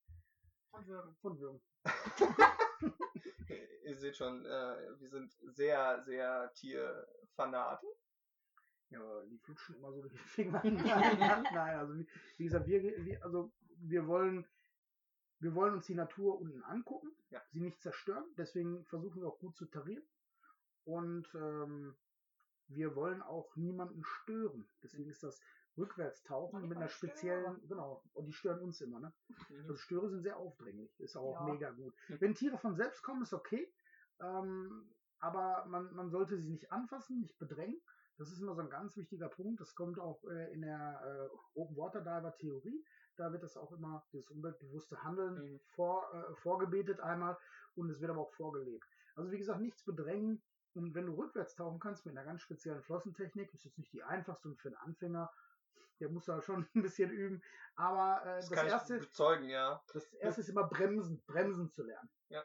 Und 0.71 0.87
würgen. 0.87 1.15
Von 1.21 1.39
Würgen. 1.39 1.61
Ihr 3.83 3.95
seht 3.97 4.15
schon, 4.17 4.43
äh, 4.45 4.99
wir 4.99 5.09
sind 5.09 5.31
sehr, 5.55 6.01
sehr 6.05 6.51
Tierfanaten. 6.55 7.87
Ja, 8.89 9.21
die 9.25 9.37
flutschen 9.37 9.75
immer 9.75 9.91
so 9.93 10.01
durch 10.01 10.13
die 10.13 10.17
Finger. 10.17 10.61
Nein, 10.63 11.43
nein, 11.53 11.77
also 11.77 11.95
wie, 11.97 12.07
wie 12.37 12.43
gesagt, 12.45 12.65
wir, 12.67 12.81
wir, 12.81 13.23
also 13.23 13.51
wir 13.77 14.07
wollen, 14.07 14.45
wir 15.39 15.53
wollen 15.55 15.73
uns 15.75 15.85
die 15.85 15.95
Natur 15.95 16.39
unten 16.39 16.63
angucken, 16.63 17.09
Ja. 17.29 17.41
sie 17.51 17.61
nicht 17.61 17.81
zerstören. 17.81 18.25
Deswegen 18.37 18.85
versuchen 18.85 19.21
wir 19.21 19.27
auch 19.27 19.39
gut 19.39 19.55
zu 19.55 19.65
tarieren. 19.65 20.03
Und 20.85 21.27
ähm, 21.35 21.95
wir 22.67 22.95
wollen 22.95 23.21
auch 23.21 23.55
niemanden 23.55 24.03
stören. 24.03 24.67
Deswegen 24.83 25.09
ist 25.09 25.23
das 25.23 25.41
Rückwärtstauchen 25.77 26.67
mit 26.67 26.77
einer 26.77 26.87
speziellen, 26.87 27.67
genau, 27.67 28.01
und 28.13 28.25
die 28.25 28.33
stören 28.33 28.61
uns 28.61 28.79
immer, 28.81 28.99
ne? 28.99 29.13
Also 29.57 29.75
Störe 29.75 30.09
sind 30.09 30.21
sehr 30.23 30.37
aufdringlich, 30.37 30.97
ist 30.99 31.17
auch 31.17 31.33
Ja. 31.33 31.53
mega 31.53 31.71
gut. 31.71 31.93
Mhm. 32.07 32.21
Wenn 32.21 32.33
Tiere 32.35 32.57
von 32.57 32.75
selbst 32.75 33.01
kommen, 33.03 33.23
ist 33.23 33.33
okay, 33.33 33.71
ähm, 34.21 34.89
aber 35.19 35.65
man, 35.67 35.93
man 35.93 36.09
sollte 36.11 36.37
sie 36.37 36.49
nicht 36.49 36.71
anfassen, 36.71 37.19
nicht 37.19 37.37
bedrängen. 37.39 37.81
Das 38.17 38.31
ist 38.31 38.39
immer 38.39 38.55
so 38.55 38.61
ein 38.61 38.69
ganz 38.69 38.95
wichtiger 38.95 39.27
Punkt. 39.27 39.59
Das 39.59 39.75
kommt 39.75 39.99
auch 39.99 40.23
äh, 40.25 40.53
in 40.53 40.61
der 40.61 41.29
äh, 41.29 41.59
Open 41.59 41.75
Water 41.75 41.99
Diver 41.99 42.33
Theorie. 42.37 42.85
Da 43.17 43.31
wird 43.31 43.43
das 43.43 43.57
auch 43.57 43.71
immer, 43.71 44.05
das 44.11 44.29
umweltbewusste 44.29 45.01
Handeln 45.03 45.35
Mhm. 45.53 45.59
vor, 45.75 46.13
äh, 46.13 46.35
vorgebetet 46.35 46.99
einmal 46.99 47.37
und 47.75 47.89
es 47.89 48.01
wird 48.01 48.11
aber 48.11 48.21
auch 48.21 48.33
vorgelebt. 48.33 48.85
Also 49.15 49.31
wie 49.31 49.37
gesagt, 49.37 49.61
nichts 49.61 49.83
bedrängen. 49.83 50.41
Und 50.73 50.93
wenn 50.93 51.05
du 51.05 51.13
rückwärts 51.13 51.55
tauchen 51.55 51.79
kannst 51.79 52.05
mit 52.05 52.17
einer 52.17 52.25
ganz 52.25 52.41
speziellen 52.41 52.83
Flossentechnik, 52.83 53.53
ist 53.53 53.63
jetzt 53.63 53.77
nicht 53.77 53.93
die 53.93 54.03
einfachste 54.03 54.49
und 54.49 54.59
für 54.59 54.67
einen 54.67 54.77
Anfänger, 54.77 55.31
der 56.01 56.09
muss 56.09 56.25
da 56.25 56.41
schon 56.41 56.67
ein 56.75 56.81
bisschen 56.81 57.09
üben. 57.11 57.41
Aber 57.75 58.21
äh, 58.25 58.35
Das, 58.41 58.49
das, 58.49 58.63
erste, 58.65 58.97
bezeugen, 58.99 59.49
ja. 59.49 59.81
das 59.93 60.11
erste 60.15 60.41
ist 60.41 60.49
immer 60.49 60.67
bremsen, 60.67 61.21
bremsen 61.27 61.69
zu 61.71 61.83
lernen. 61.83 62.09
Ja. 62.27 62.43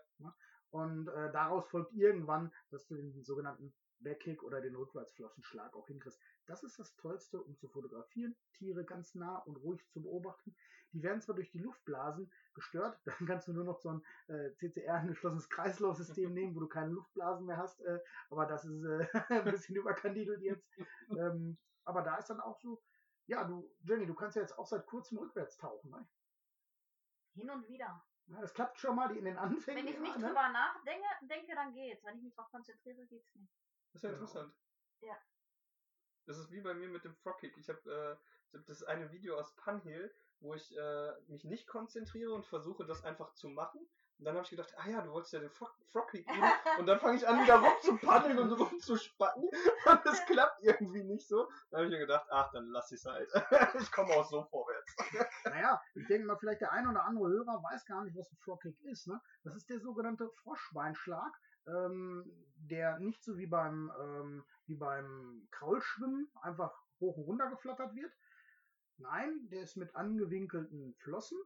Und 0.70 1.08
äh, 1.08 1.32
daraus 1.32 1.66
folgt 1.68 1.92
irgendwann, 1.94 2.52
dass 2.70 2.86
du 2.86 2.94
den 2.94 3.24
sogenannten 3.24 3.74
Backkick 4.00 4.42
oder 4.42 4.60
den 4.60 4.74
Rückwärtsflossenschlag 4.74 5.74
auch 5.74 5.86
hinkriegst. 5.86 6.20
Das 6.46 6.62
ist 6.62 6.78
das 6.78 6.94
Tollste, 6.96 7.40
um 7.40 7.56
zu 7.56 7.68
fotografieren. 7.68 8.36
Tiere 8.54 8.84
ganz 8.84 9.14
nah 9.14 9.38
und 9.38 9.56
ruhig 9.56 9.86
zu 9.88 10.02
beobachten. 10.02 10.54
Die 10.92 11.02
werden 11.02 11.20
zwar 11.20 11.36
durch 11.36 11.50
die 11.50 11.58
Luftblasen 11.58 12.32
gestört, 12.54 13.00
dann 13.04 13.26
kannst 13.26 13.48
du 13.48 13.52
nur 13.52 13.64
noch 13.64 13.78
so 13.78 13.90
ein 13.90 14.04
äh, 14.28 14.52
CCR, 14.54 14.94
ein 14.94 15.08
geschlossenes 15.08 15.48
Kreislaufsystem 15.48 16.32
nehmen, 16.32 16.54
wo 16.54 16.60
du 16.60 16.68
keine 16.68 16.90
Luftblasen 16.90 17.46
mehr 17.46 17.58
hast. 17.58 17.80
Äh, 17.82 18.00
aber 18.30 18.46
das 18.46 18.64
ist 18.64 18.84
äh, 18.84 19.06
ein 19.28 19.50
bisschen 19.50 19.76
überkandidelt 19.76 20.42
jetzt. 20.42 20.66
ähm, 21.10 21.58
aber 21.84 22.02
da 22.02 22.16
ist 22.16 22.28
dann 22.28 22.40
auch 22.40 22.58
so, 22.58 22.82
ja, 23.26 23.44
du, 23.44 23.70
Jenny, 23.80 24.06
du 24.06 24.14
kannst 24.14 24.36
ja 24.36 24.42
jetzt 24.42 24.58
auch 24.58 24.66
seit 24.66 24.86
kurzem 24.86 25.18
rückwärts 25.18 25.56
tauchen. 25.56 25.90
Ne? 25.90 26.08
Hin 27.34 27.50
und 27.50 27.68
wieder. 27.68 28.04
Ja, 28.26 28.40
das 28.40 28.54
klappt 28.54 28.78
schon 28.78 28.96
mal 28.96 29.08
die 29.08 29.18
in 29.18 29.24
den 29.24 29.38
Anfängen. 29.38 29.84
Wenn 29.84 29.92
ich 29.92 30.00
nicht 30.00 30.14
ja, 30.14 30.18
ne? 30.18 30.26
drüber 30.28 30.48
nachdenke, 30.50 31.06
denke, 31.22 31.54
dann 31.54 31.72
geht's. 31.72 32.04
Wenn 32.04 32.16
ich 32.16 32.22
mich 32.22 32.34
darauf 32.34 32.50
konzentriere, 32.50 33.04
geht's 33.06 33.34
nicht. 33.34 33.52
Das 33.92 33.96
ist 33.96 34.02
ja 34.04 34.10
Genau. 34.10 34.22
interessant. 34.22 34.54
Ja. 35.00 35.16
Das 36.26 36.38
ist 36.38 36.50
wie 36.52 36.60
bei 36.60 36.74
mir 36.74 36.88
mit 36.88 37.04
dem 37.04 37.14
Frogkick. 37.16 37.56
Ich 37.58 37.68
habe 37.68 37.80
äh, 37.90 38.16
ich 38.52 38.54
hab 38.58 38.66
das 38.66 38.82
eine 38.84 39.10
Video 39.12 39.36
aus 39.38 39.54
Punhill, 39.56 40.12
wo 40.40 40.54
ich 40.54 40.76
äh, 40.76 41.12
mich 41.28 41.44
nicht 41.44 41.66
konzentriere 41.66 42.32
und 42.32 42.46
versuche, 42.46 42.84
das 42.84 43.04
einfach 43.04 43.32
zu 43.34 43.48
machen. 43.48 43.80
Und 44.18 44.26
dann 44.26 44.34
habe 44.34 44.44
ich 44.44 44.50
gedacht, 44.50 44.72
ah 44.76 44.86
ja, 44.88 45.00
du 45.00 45.12
wolltest 45.12 45.32
ja 45.32 45.40
den 45.40 45.50
Frog 45.50 45.74
Frogkick 45.86 46.28
üben. 46.30 46.42
und 46.78 46.86
dann 46.86 47.00
fange 47.00 47.16
ich 47.16 47.26
an, 47.26 47.42
wieder 47.42 47.56
rumzupaddeln 47.58 48.38
und 48.38 48.52
rumzuspatten. 48.52 49.44
Und 49.86 50.06
es 50.06 50.24
klappt 50.26 50.62
irgendwie 50.62 51.02
nicht 51.04 51.26
so. 51.26 51.48
Dann 51.70 51.78
habe 51.78 51.84
ich 51.86 51.90
mir 51.90 51.98
gedacht, 52.00 52.26
ach, 52.30 52.50
dann 52.52 52.66
lass 52.66 52.92
ich's 52.92 53.06
halt. 53.06 53.28
ich 53.80 53.90
komme 53.90 54.12
auch 54.12 54.28
so 54.28 54.44
vorwärts. 54.44 54.94
Naja, 55.44 55.80
ich 55.94 56.06
denke 56.06 56.26
mal, 56.26 56.36
vielleicht 56.36 56.60
der 56.60 56.70
ein 56.72 56.86
oder 56.86 57.02
andere 57.04 57.28
Hörer 57.28 57.62
weiß 57.62 57.86
gar 57.86 58.04
nicht, 58.04 58.14
was 58.16 58.30
ein 58.30 58.36
Frogkick 58.36 58.78
ist. 58.82 59.06
Ne? 59.06 59.20
Das 59.42 59.56
ist 59.56 59.70
der 59.70 59.80
sogenannte 59.80 60.28
Froschbeinschlag, 60.42 61.32
ähm, 61.66 62.24
der 62.56 62.98
nicht 62.98 63.22
so 63.22 63.38
wie 63.38 63.46
beim, 63.46 63.90
ähm, 64.00 64.44
wie 64.66 64.76
beim 64.76 65.46
Kraulschwimmen 65.50 66.30
einfach 66.42 66.74
hoch 67.00 67.16
und 67.16 67.24
runter 67.24 67.50
geflattert 67.50 67.94
wird. 67.94 68.12
Nein, 68.98 69.48
der 69.50 69.62
ist 69.62 69.76
mit 69.76 69.94
angewinkelten 69.94 70.94
Flossen, 70.98 71.38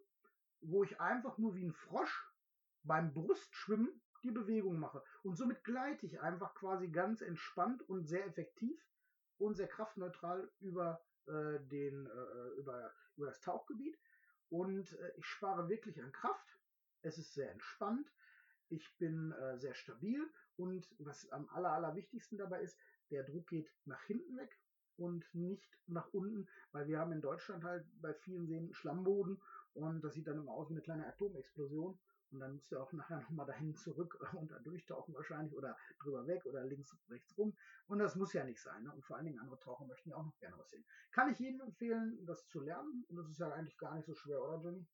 wo 0.61 0.83
ich 0.83 1.00
einfach 1.00 1.38
nur 1.38 1.55
wie 1.55 1.64
ein 1.64 1.72
Frosch 1.72 2.33
beim 2.83 3.12
Brustschwimmen 3.14 4.00
die 4.24 4.33
Bewegung 4.33 4.79
mache. 4.79 5.03
Und 5.22 5.37
somit 5.37 5.62
gleite 5.64 6.07
ich 6.07 6.20
einfach 6.20 6.55
quasi 6.55 6.88
ganz 6.88 7.20
entspannt 7.20 7.83
und 7.88 8.07
sehr 8.07 8.27
effektiv 8.27 8.81
und 9.38 9.55
sehr 9.55 9.68
kraftneutral 9.68 10.50
über 10.61 11.00
äh, 11.27 11.61
den 11.61 12.07
äh, 12.07 12.59
über 12.59 12.92
über 13.16 13.27
das 13.27 13.40
Tauchgebiet 13.40 13.98
und 14.48 14.92
äh, 14.92 15.12
ich 15.16 15.27
spare 15.27 15.68
wirklich 15.68 16.03
an 16.03 16.12
Kraft. 16.12 16.59
Es 17.03 17.18
ist 17.18 17.35
sehr 17.35 17.50
entspannt. 17.50 18.11
Ich 18.74 18.98
bin 18.98 19.30
äh, 19.30 19.56
sehr 19.56 19.74
stabil 19.74 20.20
und 20.56 20.92
was 20.98 21.30
am 21.30 21.48
aller, 21.50 21.70
allerwichtigsten 21.70 22.38
dabei 22.38 22.60
ist, 22.60 22.76
der 23.10 23.22
Druck 23.22 23.46
geht 23.46 23.72
nach 23.84 24.02
hinten 24.02 24.37
weg 24.37 24.58
und 24.96 25.24
nicht 25.32 25.78
nach 25.87 26.12
unten, 26.12 26.48
weil 26.72 26.88
wir 26.88 26.98
haben 26.98 27.12
in 27.12 27.20
Deutschland 27.20 27.62
halt 27.62 27.87
bei 28.00 28.12
vielen 28.14 28.48
Seen 28.48 28.74
Schlammboden 28.74 29.40
und 29.74 30.02
das 30.02 30.14
sieht 30.14 30.26
dann 30.26 30.38
immer 30.38 30.52
aus 30.52 30.70
wie 30.70 30.74
eine 30.74 30.82
kleine 30.82 31.06
Atomexplosion 31.06 31.96
und 32.32 32.40
dann 32.40 32.54
musst 32.54 32.72
du 32.72 32.80
auch 32.80 32.92
nachher 32.92 33.20
nochmal 33.20 33.46
dahin 33.46 33.76
zurück 33.76 34.18
und 34.34 34.50
da 34.50 34.58
durchtauchen 34.58 35.14
wahrscheinlich 35.14 35.54
oder 35.54 35.76
drüber 36.00 36.26
weg 36.26 36.44
oder 36.46 36.64
links, 36.64 36.96
rechts 37.08 37.38
rum 37.38 37.56
und 37.87 38.00
das 38.00 38.16
muss 38.16 38.32
ja 38.32 38.42
nicht 38.42 38.60
sein. 38.60 38.82
Ne? 38.82 38.92
Und 38.92 39.04
vor 39.04 39.16
allen 39.16 39.26
Dingen 39.26 39.38
andere 39.38 39.60
Taucher 39.60 39.87
möchten 39.87 40.10
ja 40.10 40.16
auch 40.16 40.24
noch 40.24 40.38
gerne 40.38 40.58
was 40.58 40.70
sehen. 40.70 40.84
Kann 41.12 41.30
ich 41.30 41.38
jedem 41.38 41.60
empfehlen, 41.60 42.26
das 42.26 42.44
zu 42.48 42.60
lernen 42.60 43.04
und 43.08 43.16
das 43.16 43.28
ist 43.28 43.38
ja 43.38 43.52
eigentlich 43.52 43.78
gar 43.78 43.94
nicht 43.94 44.06
so 44.06 44.14
schwer, 44.16 44.42
oder 44.42 44.60
Jenny? 44.62 44.84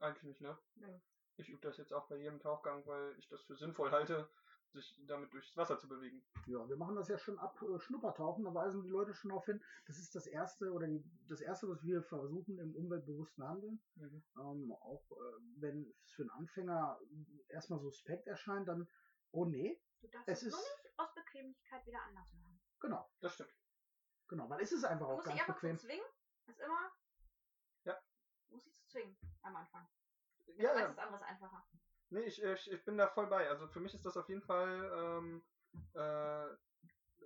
Eigentlich 0.00 0.24
nicht, 0.24 0.40
ne? 0.40 0.58
Nö. 0.76 0.98
Ich 1.36 1.48
übe 1.48 1.60
das 1.60 1.76
jetzt 1.78 1.92
auch 1.92 2.06
bei 2.08 2.16
jedem 2.16 2.40
Tauchgang, 2.40 2.86
weil 2.86 3.16
ich 3.18 3.28
das 3.28 3.42
für 3.42 3.56
sinnvoll 3.56 3.90
halte, 3.90 4.28
sich 4.70 4.98
damit 5.06 5.32
durchs 5.32 5.56
Wasser 5.56 5.78
zu 5.78 5.88
bewegen. 5.88 6.22
Ja, 6.46 6.66
wir 6.68 6.76
machen 6.76 6.94
das 6.96 7.08
ja 7.08 7.18
schon 7.18 7.38
ab 7.38 7.60
äh, 7.62 7.78
Schnuppertauchen, 7.80 8.44
da 8.44 8.54
weisen 8.54 8.82
die 8.82 8.88
Leute 8.88 9.14
schon 9.14 9.30
darauf 9.30 9.44
hin. 9.46 9.62
Das 9.86 9.98
ist 9.98 10.14
das 10.14 10.26
erste 10.26 10.72
oder 10.72 10.86
die, 10.86 11.02
das 11.28 11.40
erste, 11.40 11.68
was 11.68 11.82
wir 11.82 12.02
versuchen 12.02 12.58
im 12.58 12.74
umweltbewussten 12.76 13.44
Handeln. 13.46 13.82
Mhm. 13.96 14.22
Ähm, 14.38 14.72
auch 14.80 15.10
äh, 15.10 15.40
wenn 15.56 15.92
es 16.04 16.10
für 16.12 16.22
einen 16.22 16.30
Anfänger 16.30 16.98
erstmal 17.48 17.80
suspekt 17.80 18.26
erscheint, 18.26 18.68
dann, 18.68 18.88
oh 19.32 19.44
nee, 19.44 19.80
Du 20.00 20.08
darfst 20.08 20.28
Es 20.28 20.42
ist- 20.42 20.56
nicht 20.56 20.98
aus 20.98 21.14
Bequemlichkeit 21.14 21.86
wieder 21.86 22.02
anders 22.02 22.32
machen. 22.32 22.60
genau, 22.80 23.08
Das 23.20 23.34
stimmt. 23.34 23.54
genau, 24.26 24.48
weil 24.50 24.60
es 24.62 24.72
ist 24.72 24.84
einfach 24.84 25.06
Du 25.06 25.12
auch 25.12 25.16
musst 25.16 25.26
dich 25.28 25.36
ganz 25.36 25.48
einfach 25.48 25.60
bequem. 25.60 25.78
zu 25.78 25.86
zwingen. 25.86 26.06
Ist 26.46 26.58
immer. 26.60 26.92
Ja. 27.84 28.00
Du 28.48 28.54
musst 28.54 28.66
dich 28.66 28.74
zu 28.76 28.86
zwingen 28.88 29.16
am 29.42 29.54
Anfang. 29.56 29.86
Ja, 30.58 30.78
Ja, 30.78 30.86
ist 30.86 30.98
anderes 30.98 31.22
einfacher. 31.22 31.64
Nee, 32.10 32.24
ich, 32.24 32.42
ich, 32.42 32.70
ich 32.70 32.84
bin 32.84 32.98
da 32.98 33.08
voll 33.08 33.26
bei. 33.26 33.48
Also 33.48 33.66
für 33.68 33.80
mich 33.80 33.94
ist 33.94 34.04
das 34.04 34.16
auf 34.16 34.28
jeden 34.28 34.42
Fall 34.42 34.90
ähm, 34.94 35.42
äh, 35.94 36.46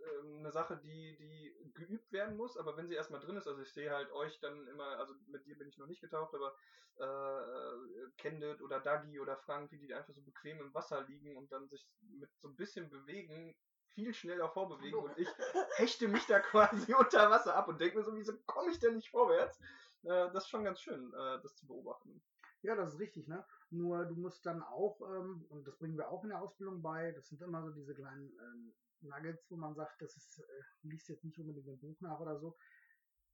äh, 0.07 0.21
eine 0.39 0.53
Sache, 0.53 0.77
die, 0.77 1.17
die 1.17 1.73
geübt 1.75 2.13
werden 2.13 2.37
muss, 2.37 2.57
aber 2.57 2.77
wenn 2.77 2.89
sie 2.89 2.95
erstmal 2.95 3.21
drin 3.21 3.37
ist, 3.37 3.47
also 3.49 3.61
ich 3.63 3.73
sehe 3.73 3.91
halt 3.91 4.11
euch 4.13 4.39
dann 4.41 4.67
immer, 4.69 4.99
also 4.99 5.15
mit 5.27 5.45
dir 5.47 5.59
bin 5.59 5.69
ich 5.69 5.79
noch 5.79 5.87
nicht 5.87 6.01
getaucht, 6.01 6.35
aber 6.35 6.55
äh, 6.99 8.11
Kendit 8.17 8.63
oder 8.63 8.81
Dagi 8.81 9.19
oder 9.21 9.37
Frank, 9.37 9.73
wie 9.73 9.79
die 9.79 9.95
einfach 9.95 10.15
so 10.15 10.23
bequem 10.23 10.61
im 10.61 10.75
Wasser 10.75 11.03
liegen 11.03 11.37
und 11.37 11.51
dann 11.53 11.69
sich 11.69 11.87
mit 12.01 12.31
so 12.39 12.49
ein 12.49 12.57
bisschen 12.57 12.89
bewegen, 12.89 13.57
viel 13.89 14.15
schneller 14.15 14.49
vorbewegen 14.51 15.01
und 15.01 15.19
ich 15.19 15.29
hechte 15.77 16.09
mich 16.09 16.27
da 16.27 16.41
quasi 16.41 16.95
unter 16.99 17.31
Wasser 17.31 17.57
ab 17.57 17.69
und 17.69 17.81
denke 17.81 17.99
mir 17.99 18.05
so, 18.05 18.15
wieso 18.15 18.37
komme 18.47 18.71
ich 18.71 18.79
denn 18.79 18.95
nicht 18.95 19.11
vorwärts? 19.11 19.59
Äh, 20.05 20.31
das 20.33 20.45
ist 20.45 20.49
schon 20.49 20.65
ganz 20.65 20.81
schön, 20.81 21.13
äh, 21.13 21.41
das 21.43 21.57
zu 21.57 21.67
beobachten. 21.67 22.23
Ja, 22.67 22.75
das 22.75 22.95
ist 22.95 22.99
richtig, 23.01 23.29
ne? 23.29 23.45
Nur 23.71 24.05
du 24.07 24.17
musst 24.17 24.45
dann 24.45 24.63
auch, 24.63 25.01
ähm, 25.03 25.47
und 25.49 25.67
das 25.67 25.77
bringen 25.79 25.97
wir 25.97 26.09
auch 26.09 26.23
in 26.25 26.31
der 26.31 26.41
Ausbildung 26.41 26.83
bei, 26.83 27.13
das 27.13 27.29
sind 27.29 27.41
immer 27.43 27.63
so 27.63 27.71
diese 27.71 27.95
kleinen 27.95 28.29
ähm, 28.41 28.75
Nuggets, 29.01 29.51
wo 29.51 29.57
man 29.57 29.75
sagt, 29.75 30.03
das 30.03 30.17
ist, 30.17 30.41
äh, 30.41 30.63
liest 30.83 31.09
jetzt 31.09 31.25
nicht 31.25 31.39
unbedingt 31.39 31.69
im 31.69 31.79
Buch 31.79 32.01
nach 32.01 32.21
oder 32.21 32.39
so. 32.39 32.57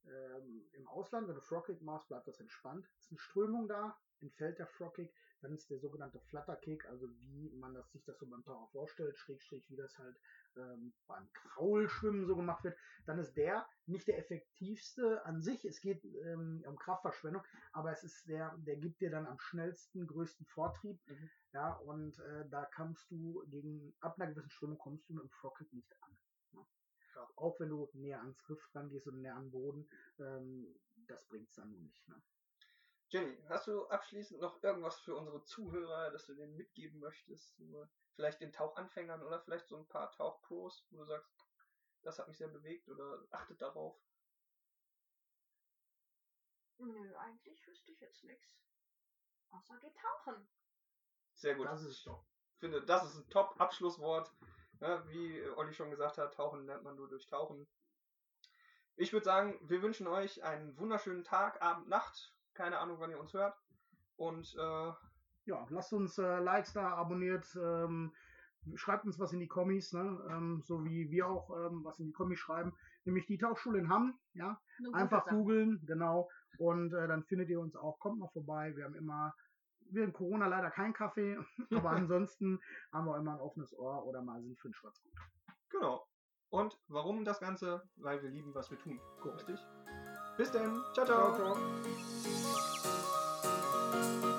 ähm, 0.05 0.69
im 0.73 0.89
Ausland, 0.89 1.29
wenn 1.29 1.37
du 1.37 1.43
Frogkick 1.43 1.83
machst, 1.83 2.09
bleibt 2.09 2.29
das 2.29 2.41
entspannt. 2.41 2.87
Es 2.99 3.07
ist 3.07 3.13
eine 3.13 3.19
Strömung 3.21 3.69
da, 3.69 3.97
entfällt 4.21 4.59
der 4.59 4.67
Frogkick, 4.69 5.15
dann 5.41 5.53
ist 5.53 5.71
der 5.71 5.79
sogenannte 5.81 6.21
Flutterkick, 6.21 6.87
also 6.87 7.09
wie 7.21 7.51
man 7.57 7.75
das, 7.75 7.91
sich 7.93 8.05
das 8.05 8.19
so 8.19 8.27
beim 8.29 8.45
Taucher 8.45 8.69
vorstellt, 8.73 9.17
schrägstrich, 9.19 9.71
wie 9.71 9.77
das 9.77 9.99
halt 9.99 10.17
ähm, 10.57 10.93
beim 11.07 11.29
Kraulschwimmen 11.33 12.27
so 12.27 12.37
gemacht 12.37 12.65
wird, 12.65 12.77
dann 13.07 13.19
ist 13.19 13.37
der 13.37 13.67
nicht 13.87 14.07
der 14.09 14.19
effektivste 14.19 15.25
an 15.25 15.43
sich. 15.43 15.65
Es 15.65 15.81
geht 15.81 16.05
ähm, 16.05 16.63
um 16.67 16.77
Kraftverschwendung, 16.79 17.43
aber 17.73 17.93
es 17.93 18.05
ist 18.05 18.29
der, 18.29 18.55
der 18.59 18.77
gibt 18.77 19.01
dir 19.01 19.11
dann 19.11 19.27
am 19.27 19.39
schnellsten, 19.39 20.07
größten 20.07 20.47
Vortrieb. 20.47 21.01
Mhm. 21.07 21.31
Ja, 21.53 21.75
und 21.75 22.19
äh, 22.19 22.49
da 22.49 22.65
kannst 22.65 23.11
du 23.11 23.45
gegen, 23.49 23.95
ab 24.01 24.19
einer 24.19 24.31
gewissen 24.31 24.51
Strömung 24.51 24.79
kommst 24.79 25.09
du 25.09 25.15
mit 25.15 25.23
dem 25.23 25.31
Frogkick 25.31 25.73
nicht 25.73 25.93
an. 26.03 26.17
Ja. 27.15 27.29
Auch 27.37 27.61
wenn 27.61 27.69
du 27.69 27.91
näher 27.93 28.21
ans 28.21 28.49
Riff 28.49 28.75
rangehst 28.75 29.07
und 29.07 29.21
näher 29.21 29.37
an 29.37 29.45
den 29.45 29.51
Boden, 29.51 29.89
ähm, 30.19 30.81
das 31.07 31.25
bringt's 31.27 31.55
dann 31.55 31.71
nicht. 31.83 32.09
Ne? 32.09 32.23
Jenny, 33.09 33.37
hast 33.49 33.67
du 33.67 33.87
abschließend 33.89 34.41
noch 34.41 34.63
irgendwas 34.63 34.99
für 35.01 35.15
unsere 35.15 35.45
Zuhörer, 35.45 36.11
das 36.11 36.25
du 36.25 36.35
denen 36.35 36.57
mitgeben 36.57 36.99
möchtest? 36.99 37.61
Vielleicht 38.15 38.41
den 38.41 38.53
Tauchanfängern 38.53 39.23
oder 39.23 39.41
vielleicht 39.41 39.69
so 39.69 39.77
ein 39.77 39.89
paar 39.89 40.11
Tauchpros, 40.13 40.87
wo 40.91 40.99
du 40.99 41.07
sagst, 41.07 41.31
das 42.03 42.19
hat 42.19 42.29
mich 42.29 42.37
sehr 42.37 42.49
bewegt 42.49 42.89
oder 42.89 43.25
achtet 43.31 43.61
darauf? 43.61 43.99
Nö, 46.79 47.17
eigentlich 47.17 47.67
wüsste 47.67 47.93
ich 47.93 48.01
jetzt 48.01 48.25
nichts. 48.25 48.59
Außer 49.51 49.79
geht 49.79 49.97
tauchen. 49.97 50.49
Sehr 51.35 51.55
gut. 51.55 51.67
Das 51.67 51.85
ist 51.85 52.07
doch. 52.07 52.25
Ich 52.55 52.61
finde, 52.61 52.85
das 52.85 53.05
ist 53.05 53.17
ein 53.17 53.31
Top-Abschlusswort. 53.31 54.33
Ja, 54.81 55.09
wie 55.09 55.49
Olli 55.57 55.73
schon 55.73 55.91
gesagt 55.91 56.19
hat, 56.19 56.35
tauchen 56.35 56.67
lernt 56.67 56.83
man 56.83 56.97
nur 56.97 57.09
durch 57.09 57.29
Tauchen. 57.29 57.69
Ich 58.97 59.13
würde 59.13 59.25
sagen, 59.25 59.59
wir 59.63 59.81
wünschen 59.81 60.07
euch 60.07 60.43
einen 60.43 60.77
wunderschönen 60.77 61.25
Tag, 61.25 61.63
Abend, 61.63 61.89
Nacht 61.89 62.33
keine 62.55 62.79
Ahnung, 62.79 62.99
wann 63.01 63.11
ihr 63.11 63.21
uns 63.21 63.33
hört. 63.33 63.57
Und 64.17 64.55
äh, 64.55 64.93
ja, 65.47 65.67
lasst 65.71 65.93
uns 65.93 66.19
äh, 66.19 66.39
Likes 66.39 66.73
da, 66.73 66.95
abonniert, 66.95 67.47
ähm, 67.63 68.13
schreibt 68.75 69.05
uns 69.05 69.19
was 69.19 69.33
in 69.33 69.41
die 69.41 69.49
Kommis, 69.49 69.93
ne? 69.93 70.21
ähm, 70.31 70.63
so 70.65 70.85
wie 70.85 71.11
wir 71.11 71.27
auch 71.27 71.51
ähm, 71.51 71.85
was 71.85 71.99
in 71.99 72.07
die 72.07 72.13
Kommis 72.13 72.39
schreiben, 72.39 72.73
nämlich 73.05 73.27
die 73.27 73.39
Tauchschule 73.39 73.79
in 73.79 73.89
Hamm, 73.89 74.19
ja, 74.35 74.61
einfach 74.93 75.27
googeln, 75.27 75.81
genau, 75.85 76.29
und 76.59 76.93
äh, 76.93 77.09
dann 77.09 77.25
findet 77.25 77.49
ihr 77.49 77.61
uns 77.61 77.75
auch, 77.77 77.99
kommt 77.99 78.19
mal 78.19 78.29
vorbei, 78.29 78.77
wir 78.77 78.85
haben 78.85 78.95
immer, 78.95 79.35
wir 79.91 80.05
in 80.05 80.13
Corona 80.13 80.47
leider 80.47 80.71
kein 80.71 80.93
Kaffee, 80.93 81.37
aber 81.75 81.91
ansonsten 81.91 82.61
haben 82.93 83.07
wir 83.07 83.17
immer 83.17 83.35
ein 83.35 83.41
offenes 83.41 83.77
Ohr 83.77 84.07
oder 84.07 84.23
mal 84.23 84.41
sind 84.43 84.59
für 84.61 84.69
ein 84.69 84.75
Schwarzgut. 84.75 85.13
Genau. 85.71 86.07
Und 86.51 86.79
warum 86.89 87.25
das 87.25 87.41
Ganze? 87.41 87.83
Weil 87.97 88.23
wir 88.23 88.29
lieben, 88.29 88.55
was 88.55 88.71
wir 88.71 88.79
tun. 88.79 89.01
Richtig? 89.25 89.59
Bis 90.37 90.53
denn. 90.53 90.83
ciao. 90.93 91.07
ciao. 91.07 91.35
ciao, 91.35 91.55
ciao. 94.21 94.32